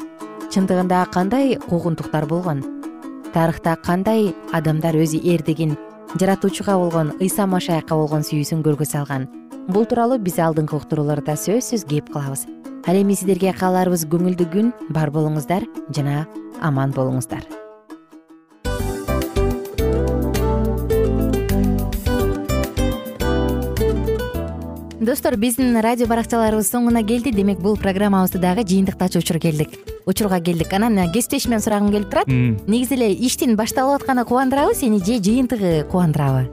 Чындыгында 0.53 1.03
кандай 1.11 1.57
куугунтуктар 1.67 2.25
болгон 2.25 2.74
тарыхта 3.35 3.75
кандай 3.83 4.29
адамдар 4.55 4.95
өзү 4.95 5.19
эрдигин 5.33 5.75
жаратуучуга 6.19 6.77
болгон 6.79 7.11
ыйса 7.19 7.47
машаякка 7.51 7.97
болгон 7.99 8.23
сүйүүсүн 8.23 8.63
көргө 8.63 8.87
салган? 8.87 9.27
Бул 9.67 9.83
тууралуу 9.89 10.21
биз 10.23 10.39
алдыңкы 10.39 10.77
уктурууларда 10.79 11.35
сөзсүз 11.43 11.83
кеп 11.89 12.13
кылабыз 12.13 12.45
ал 12.87 13.01
эми 13.01 13.17
сиздерге 13.17 13.51
кааларыбыз 13.59 14.07
көңүлдүү 14.13 14.49
күн 14.55 14.73
бар 14.95 15.11
болуңуздар 15.11 15.67
жана 15.91 16.23
аман 16.61 16.95
болуңуздар 16.95 17.64
достор 25.05 25.35
биздин 25.37 25.77
радио 25.85 26.07
баракчаларыбыз 26.09 26.67
соңуна 26.71 27.03
келди. 27.05 27.31
Демек 27.31 27.59
бул 27.61 27.77
программабызды 27.77 28.39
дагы 28.41 28.65
жыйынтыктачу 28.65 29.21
учур 29.21 29.37
келдик. 29.39 29.77
Учурга 30.05 30.39
келдик. 30.41 30.73
Анан 30.73 30.97
кесиптешимден 31.13 31.61
сурагым 31.61 31.91
келип 31.93 32.09
турат. 32.09 32.27
Негизи 32.27 32.97
эле 32.97 33.11
иштин 33.13 33.55
башталып 33.55 34.01
атканы 34.01 34.25
кубандырабы 34.25 34.73
сени 34.73 34.97
же 34.97 35.21
жыйынтыгы 35.21 35.85
кубандырабы? 35.91 36.49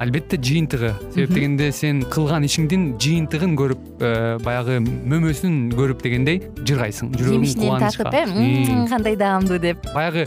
Албетте 0.00 0.36
жыйынтыгы. 0.36 0.92
Себеп 1.14 1.34
дегенде 1.36 1.70
сен 1.72 2.02
кылган 2.10 2.42
ишиңдин 2.44 2.96
жыйынтыгын 2.98 3.54
көрүп 3.60 3.84
э, 4.02 4.38
баягы 4.42 4.80
мөмөсүн 4.82 5.70
көрүп 5.78 6.02
дегендей 6.02 6.42
жыргайсың 6.66 7.14
жүрөгүң 7.14 7.46
жемишинен 7.46 7.78
тартып 7.78 8.10
э 8.10 8.88
кандай 8.90 9.14
даамдуу 9.16 9.60
деп. 9.62 9.86
Баягы 9.94 10.26